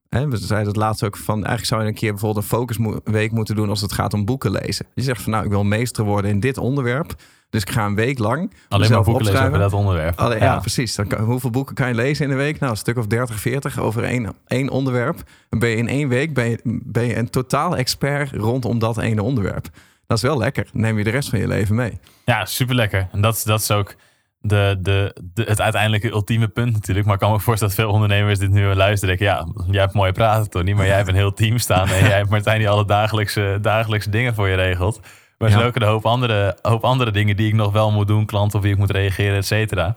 We 0.10 0.38
zeiden 0.38 0.68
het 0.68 0.76
laatst 0.76 1.04
ook 1.04 1.18
van 1.18 1.36
eigenlijk 1.36 1.66
zou 1.66 1.82
je 1.82 1.88
een 1.88 1.94
keer 1.94 2.12
bijvoorbeeld 2.12 2.44
een 2.44 2.50
focusweek 2.50 3.32
moeten 3.32 3.56
doen 3.56 3.70
als 3.70 3.82
het 3.82 3.92
gaat 3.92 4.14
om 4.14 4.26
boeken 4.26 4.52
lezen. 4.52 4.86
Je 4.94 5.02
zegt 5.02 5.22
van 5.22 5.32
nou, 5.32 5.44
ik 5.46 5.50
wil 5.52 5.64
meester 5.64 6.04
worden 6.04 6.32
in 6.32 6.40
dit 6.40 6.58
onderwerp. 6.58 7.16
Dus 7.50 7.62
ik 7.62 7.70
ga 7.70 7.86
een 7.86 7.96
week 7.96 8.20
lang 8.20 8.54
Alleen 8.70 8.92
maar 8.92 9.04
boeken 9.04 9.26
lezen 9.26 9.46
over 9.46 9.60
dat 9.60 9.74
onderwerp. 9.74 10.20
Allee, 10.20 10.40
ja. 10.40 10.44
ja. 10.44 10.60
precies. 10.60 10.96
Dan 10.96 11.08
kan- 11.08 11.24
hoeveel 11.24 11.50
boeken 11.50 11.76
kan 11.76 11.88
je 11.88 11.94
lezen 11.94 12.26
in 12.26 12.32
een 12.32 12.38
week? 12.38 12.60
Nou, 12.60 12.72
een 12.72 12.78
stuk 12.78 12.98
of 12.98 13.08
30, 13.08 13.40
40 13.40 13.80
over 13.80 14.04
één, 14.04 14.34
één 14.48 14.70
onderwerp. 14.70 15.24
Dan 15.50 15.60
ben 15.60 15.70
je 15.70 15.76
in 15.76 15.88
één 15.88 16.08
week 16.08 16.34
ben 16.34 16.50
je, 16.50 16.60
ben 16.84 17.06
je 17.06 17.16
een 17.16 17.30
totaal 17.30 17.78
expert 17.78 18.32
rondom 18.32 18.80
dat 18.80 18.98
ene 18.98 19.24
onderwerp. 19.24 19.68
Dat 20.08 20.18
is 20.18 20.24
wel 20.24 20.38
lekker. 20.38 20.68
Dan 20.72 20.82
neem 20.82 20.98
je 20.98 21.04
de 21.04 21.10
rest 21.10 21.30
van 21.30 21.40
je 21.40 21.48
leven 21.48 21.76
mee. 21.76 22.00
Ja, 22.26 22.46
super 22.46 22.76
lekker. 22.76 23.08
En 23.12 23.22
dat, 23.22 23.42
dat 23.46 23.62
is 23.62 23.72
ook 23.72 23.96
de, 24.42 24.78
de, 24.80 25.16
de, 25.34 25.44
het 25.44 25.62
uiteindelijke 25.62 26.10
ultieme 26.12 26.48
punt 26.48 26.74
natuurlijk. 26.74 27.06
Maar 27.06 27.16
ik 27.16 27.22
kan 27.22 27.32
me 27.32 27.40
voorstellen 27.40 27.76
dat 27.76 27.86
veel 27.86 27.94
ondernemers 27.94 28.40
dit 28.40 28.50
nu 28.50 28.74
luisteren. 28.74 29.18
Denken, 29.18 29.36
ja, 29.36 29.64
jij 29.72 29.82
hebt 29.82 29.94
mooi 29.94 30.12
praten, 30.12 30.50
Tony. 30.50 30.72
Maar 30.72 30.86
jij 30.86 30.96
hebt 30.96 31.08
een 31.08 31.16
heel 31.16 31.34
team 31.34 31.58
staan. 31.58 31.88
En 31.88 32.06
jij 32.10 32.18
hebt 32.18 32.30
Martijn 32.30 32.60
die 32.60 32.70
alle 32.70 32.86
dagelijkse, 32.86 33.58
dagelijkse 33.62 34.10
dingen 34.10 34.36
voor 34.36 34.48
je 34.50 34.56
regelt. 34.56 35.00
Maar 35.38 35.48
er 35.48 35.54
zijn 35.54 35.60
Ja. 35.62 35.70
ook 35.70 35.76
een 35.76 35.88
hoop 35.88 36.06
andere, 36.06 36.58
hoop 36.62 36.84
andere 36.84 37.12
dingen 37.12 37.36
die 37.36 37.48
ik 37.48 37.54
nog 37.54 37.72
wel 37.72 37.92
moet 37.92 38.08
doen. 38.08 38.26
Klanten 38.26 38.58
op 38.58 38.64
wie 38.64 38.74
ik 38.74 38.78
moet 38.78 38.92
reageren, 38.92 39.38
et 39.38 39.46
cetera. 39.46 39.96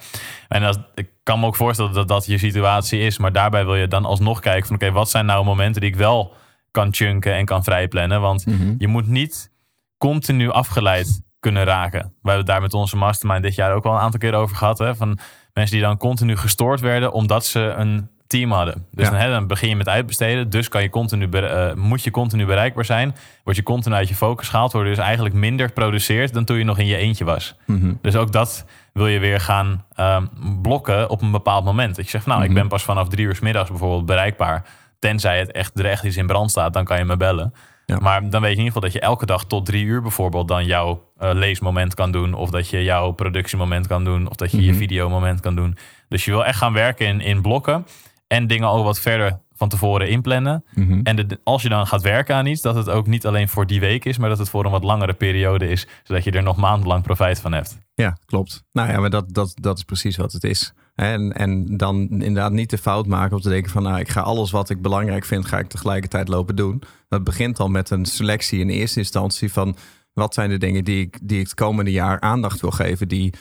En 0.49 0.63
als, 0.63 0.79
ik 0.95 1.09
kan 1.23 1.41
me 1.41 1.47
ook 1.47 1.57
voorstellen 1.57 1.93
dat 1.93 2.09
dat 2.09 2.27
je 2.27 2.39
situatie 2.39 3.01
is. 3.01 3.19
Maar 3.19 3.33
daarbij 3.33 3.65
wil 3.65 3.75
je 3.77 3.89
dan 3.89 4.05
alsnog 4.05 4.41
kijken 4.41 4.67
van... 4.67 4.77
Oké, 4.77 4.91
wat 4.91 5.11
zijn 5.11 5.27
nou 5.27 5.45
momenten 5.45 5.81
die 5.81 5.91
ik 5.91 5.97
wel 5.97 6.35
kan 6.71 6.95
chunken 6.95 7.35
en 7.35 7.45
kan 7.45 7.65
vrijplannen? 7.65 8.21
Want 8.21 8.45
je 8.79 8.89
moet 8.89 9.07
niet 9.07 9.51
continu 9.99 10.51
afgeleid 10.51 11.23
kunnen 11.43 11.65
raken. 11.65 12.01
We 12.01 12.09
hebben 12.29 12.37
het 12.37 12.47
daar 12.47 12.61
met 12.61 12.75
onze 12.75 12.97
mastermind 12.97 13.43
dit 13.43 13.55
jaar 13.55 13.73
ook 13.75 13.85
al 13.85 13.93
een 13.95 14.01
aantal 14.01 14.21
keer 14.21 14.35
over 14.35 14.57
gehad. 14.57 14.79
Hè? 14.79 14.95
Van 14.95 15.19
mensen 15.55 15.77
die 15.77 15.85
dan 15.87 15.97
continu 15.97 16.37
gestoord 16.37 16.81
werden 16.81 17.13
omdat 17.13 17.45
ze 17.47 17.61
een 17.61 18.09
team 18.27 18.53
hadden. 18.53 18.87
Dus 18.91 19.05
Ja. 19.07 19.11
dan, 19.13 19.21
hè, 19.21 19.31
dan 19.31 19.47
begin 19.47 19.69
je 19.69 19.77
met 19.77 19.89
uitbesteden. 19.89 20.51
Dus 20.51 20.69
kan 20.69 20.83
je 20.83 20.91
continu 20.91 21.29
eh, 21.31 21.73
moet 21.75 22.03
je 22.03 22.11
continu 22.11 22.47
bereikbaar 22.47 22.85
zijn. 22.85 23.15
Word 23.45 23.57
je 23.57 23.63
continu 23.63 23.95
uit 23.95 24.09
je 24.09 24.15
focus 24.15 24.49
gehaald. 24.49 24.73
Word 24.73 24.85
je 24.85 24.95
dus 24.95 25.05
eigenlijk 25.05 25.35
minder 25.35 25.73
produceert 25.73 26.33
dan 26.35 26.45
toen 26.45 26.57
je 26.59 26.65
nog 26.65 26.79
in 26.79 26.87
je 26.87 26.97
eentje 26.97 27.25
was. 27.25 27.55
Mhm. 27.67 27.93
Dus 28.03 28.17
ook 28.17 28.33
dat 28.33 28.65
wil 28.93 29.07
je 29.07 29.19
weer 29.19 29.41
gaan 29.41 29.85
ehm, 29.95 30.27
blokken 30.63 31.11
op 31.11 31.23
een 31.23 31.31
bepaald 31.31 31.65
moment. 31.65 31.97
Dat 31.97 32.05
je 32.05 32.11
zegt, 32.11 32.27
nou, 32.27 32.41
ik 32.43 32.49
Mhm. 32.51 32.59
ben 32.59 32.69
pas 32.69 32.83
vanaf 32.83 33.09
drie 33.09 33.27
uur 33.27 33.35
's 33.35 33.41
middags 33.41 33.69
bijvoorbeeld 33.71 34.07
bereikbaar. 34.07 34.65
Tenzij 34.99 35.39
het 35.39 35.53
echt, 35.53 35.79
er 35.79 35.87
echt 35.87 36.05
iets 36.05 36.17
in 36.17 36.27
brand 36.27 36.51
staat, 36.51 36.73
dan 36.73 36.85
kan 36.85 36.99
je 36.99 37.05
me 37.05 37.17
bellen. 37.17 37.55
Ja. 37.93 37.99
Maar 38.01 38.31
dan 38.31 38.41
weet 38.41 38.51
je 38.51 38.57
in 38.59 38.65
ieder 38.65 38.65
geval 38.65 38.81
dat 38.81 38.93
je 38.93 39.01
elke 39.01 39.27
dag 39.27 39.45
tot 39.45 39.67
drie 39.67 39.85
uur 39.85 40.03
bijvoorbeeld 40.03 40.49
dan 40.49 40.65
jouw 40.65 41.11
eh, 41.19 41.31
leesmoment 41.33 41.95
kan 41.95 42.13
doen. 42.13 42.35
Of 42.35 42.51
dat 42.51 42.69
je 42.69 42.83
jouw 42.85 43.11
productiemoment 43.11 43.87
kan 43.87 44.05
doen. 44.05 44.29
Of 44.29 44.37
dat 44.37 44.51
je 44.51 44.63
je 44.63 44.71
Mhm. 44.71 44.79
videomoment 44.79 45.41
kan 45.41 45.55
doen. 45.55 45.77
Dus 46.09 46.25
je 46.25 46.31
wil 46.31 46.45
echt 46.45 46.59
gaan 46.59 46.73
werken 46.73 47.07
in, 47.07 47.21
in 47.21 47.43
blokken. 47.43 47.87
En 48.27 48.47
dingen 48.47 48.69
al 48.69 48.85
wat 48.85 49.01
verder 49.01 49.41
van 49.57 49.69
tevoren 49.69 50.09
inplannen. 50.09 50.65
Mhm. 50.75 51.01
En 51.03 51.17
de, 51.17 51.41
als 51.45 51.63
je 51.63 51.69
dan 51.69 51.87
gaat 51.87 52.03
werken 52.03 52.35
aan 52.35 52.47
iets, 52.47 52.61
dat 52.63 52.75
het 52.75 52.89
ook 52.91 53.07
niet 53.07 53.27
alleen 53.27 53.49
voor 53.49 53.67
die 53.67 53.81
week 53.81 54.05
is, 54.05 54.19
maar 54.19 54.29
dat 54.29 54.39
het 54.39 54.49
voor 54.49 54.65
een 54.65 54.71
wat 54.71 54.83
langere 54.85 55.13
periode 55.13 55.69
is. 55.69 55.87
Zodat 56.03 56.25
je 56.25 56.31
er 56.31 56.43
nog 56.43 56.57
maandenlang 56.57 57.03
profijt 57.03 57.41
van 57.41 57.53
hebt. 57.53 57.79
Ja, 57.95 58.17
klopt. 58.27 58.65
Nou 58.73 58.91
ja, 58.93 59.01
maar 59.01 59.11
dat, 59.11 59.35
dat, 59.35 59.53
dat 59.61 59.77
is 59.79 59.85
precies 59.85 60.17
wat 60.17 60.33
het 60.33 60.45
is. 60.45 60.73
En, 60.95 61.33
en 61.33 61.77
dan 61.77 62.09
inderdaad 62.09 62.53
niet 62.53 62.71
de 62.71 62.79
fout 62.79 63.07
maken 63.07 63.37
om 63.37 63.43
te 63.43 63.49
denken 63.49 63.71
van... 63.71 63.83
nou, 63.83 63.99
ik 63.99 64.09
ga 64.09 64.21
alles 64.21 64.51
wat 64.51 64.71
ik 64.71 64.83
belangrijk 64.83 65.25
vind, 65.25 65.47
ga 65.47 65.59
ik 65.59 65.69
tegelijkertijd 65.69 66.29
lopen 66.29 66.57
doen. 66.57 66.83
Dat 67.09 67.25
begint 67.25 67.61
al 67.61 67.69
met 67.69 67.91
een 67.91 68.05
selectie 68.05 68.61
in 68.61 68.69
eerste 68.69 68.99
instantie 68.99 69.53
van... 69.53 69.77
wat 70.13 70.35
zijn 70.35 70.51
de 70.51 70.59
dingen 70.59 70.85
die 70.85 71.01
ik, 71.01 71.19
die 71.23 71.39
ik 71.39 71.45
het 71.45 71.55
komende 71.55 71.91
jaar 71.91 72.21
aandacht 72.21 72.61
wil 72.61 72.71
geven... 72.71 73.09
die, 73.09 73.35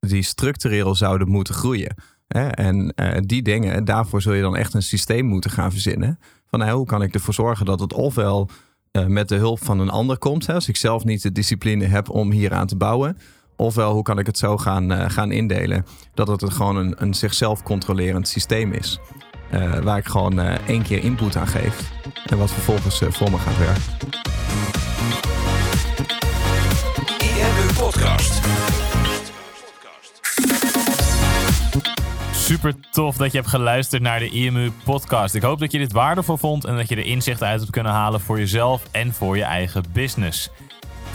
die 0.00 0.22
structureel 0.22 0.94
zouden 0.94 1.28
moeten 1.28 1.54
groeien. 1.54 1.94
En 2.50 2.92
uh, 2.96 3.16
die 3.20 3.42
dingen, 3.42 3.84
daarvoor 3.84 4.22
zul 4.22 4.32
je 4.32 4.42
dan 4.42 4.56
echt 4.56 4.74
een 4.74 4.82
systeem 4.82 5.26
moeten 5.26 5.50
gaan 5.50 5.70
verzinnen. 5.70 6.18
Van 6.46 6.58
nou, 6.58 6.76
hoe 6.76 6.86
kan 6.86 7.02
ik 7.02 7.14
ervoor 7.14 7.34
zorgen 7.34 7.66
dat 7.66 7.80
het 7.80 7.92
ofwel 7.92 8.48
uh, 8.92 9.06
met 9.06 9.28
de 9.28 9.36
hulp 9.36 9.64
van 9.64 9.80
een 9.80 9.90
ander 9.90 10.18
komt... 10.18 10.48
Als 10.48 10.68
ik 10.68 10.76
zelf 10.76 11.04
niet 11.04 11.22
de 11.22 11.32
discipline 11.32 11.84
heb 11.84 12.10
om 12.10 12.30
hier 12.30 12.52
aan 12.52 12.66
te 12.66 12.76
bouwen... 12.76 13.16
Ofwel, 13.60 13.92
hoe 13.92 14.02
kan 14.02 14.18
ik 14.18 14.26
het 14.26 14.38
zo 14.38 14.56
gaan, 14.56 14.92
uh, 14.92 15.04
gaan 15.08 15.32
indelen 15.32 15.86
dat 16.14 16.28
het 16.28 16.52
gewoon 16.52 16.76
een, 16.76 16.94
een 16.96 17.14
zichzelf 17.14 17.62
controlerend 17.62 18.28
systeem 18.28 18.72
is. 18.72 18.98
Uh, 19.54 19.78
waar 19.78 19.98
ik 19.98 20.06
gewoon 20.06 20.40
uh, 20.40 20.52
één 20.68 20.82
keer 20.82 21.04
input 21.04 21.36
aan 21.36 21.46
geef. 21.46 21.92
En 22.26 22.38
wat 22.38 22.50
vervolgens 22.50 23.02
voor 23.08 23.30
me 23.30 23.38
gaat 23.38 23.58
werken. 23.58 23.82
IMU 27.18 27.74
Podcast. 27.78 28.40
Super 32.32 32.74
tof 32.90 33.16
dat 33.16 33.32
je 33.32 33.38
hebt 33.38 33.50
geluisterd 33.50 34.02
naar 34.02 34.18
de 34.18 34.28
IMU 34.28 34.70
Podcast. 34.84 35.34
Ik 35.34 35.42
hoop 35.42 35.58
dat 35.58 35.72
je 35.72 35.78
dit 35.78 35.92
waardevol 35.92 36.36
vond 36.36 36.64
en 36.64 36.76
dat 36.76 36.88
je 36.88 36.96
er 36.96 37.06
inzichten 37.06 37.46
uit 37.46 37.60
hebt 37.60 37.72
kunnen 37.72 37.92
halen 37.92 38.20
voor 38.20 38.38
jezelf 38.38 38.82
en 38.90 39.12
voor 39.12 39.36
je 39.36 39.44
eigen 39.44 39.84
business. 39.92 40.50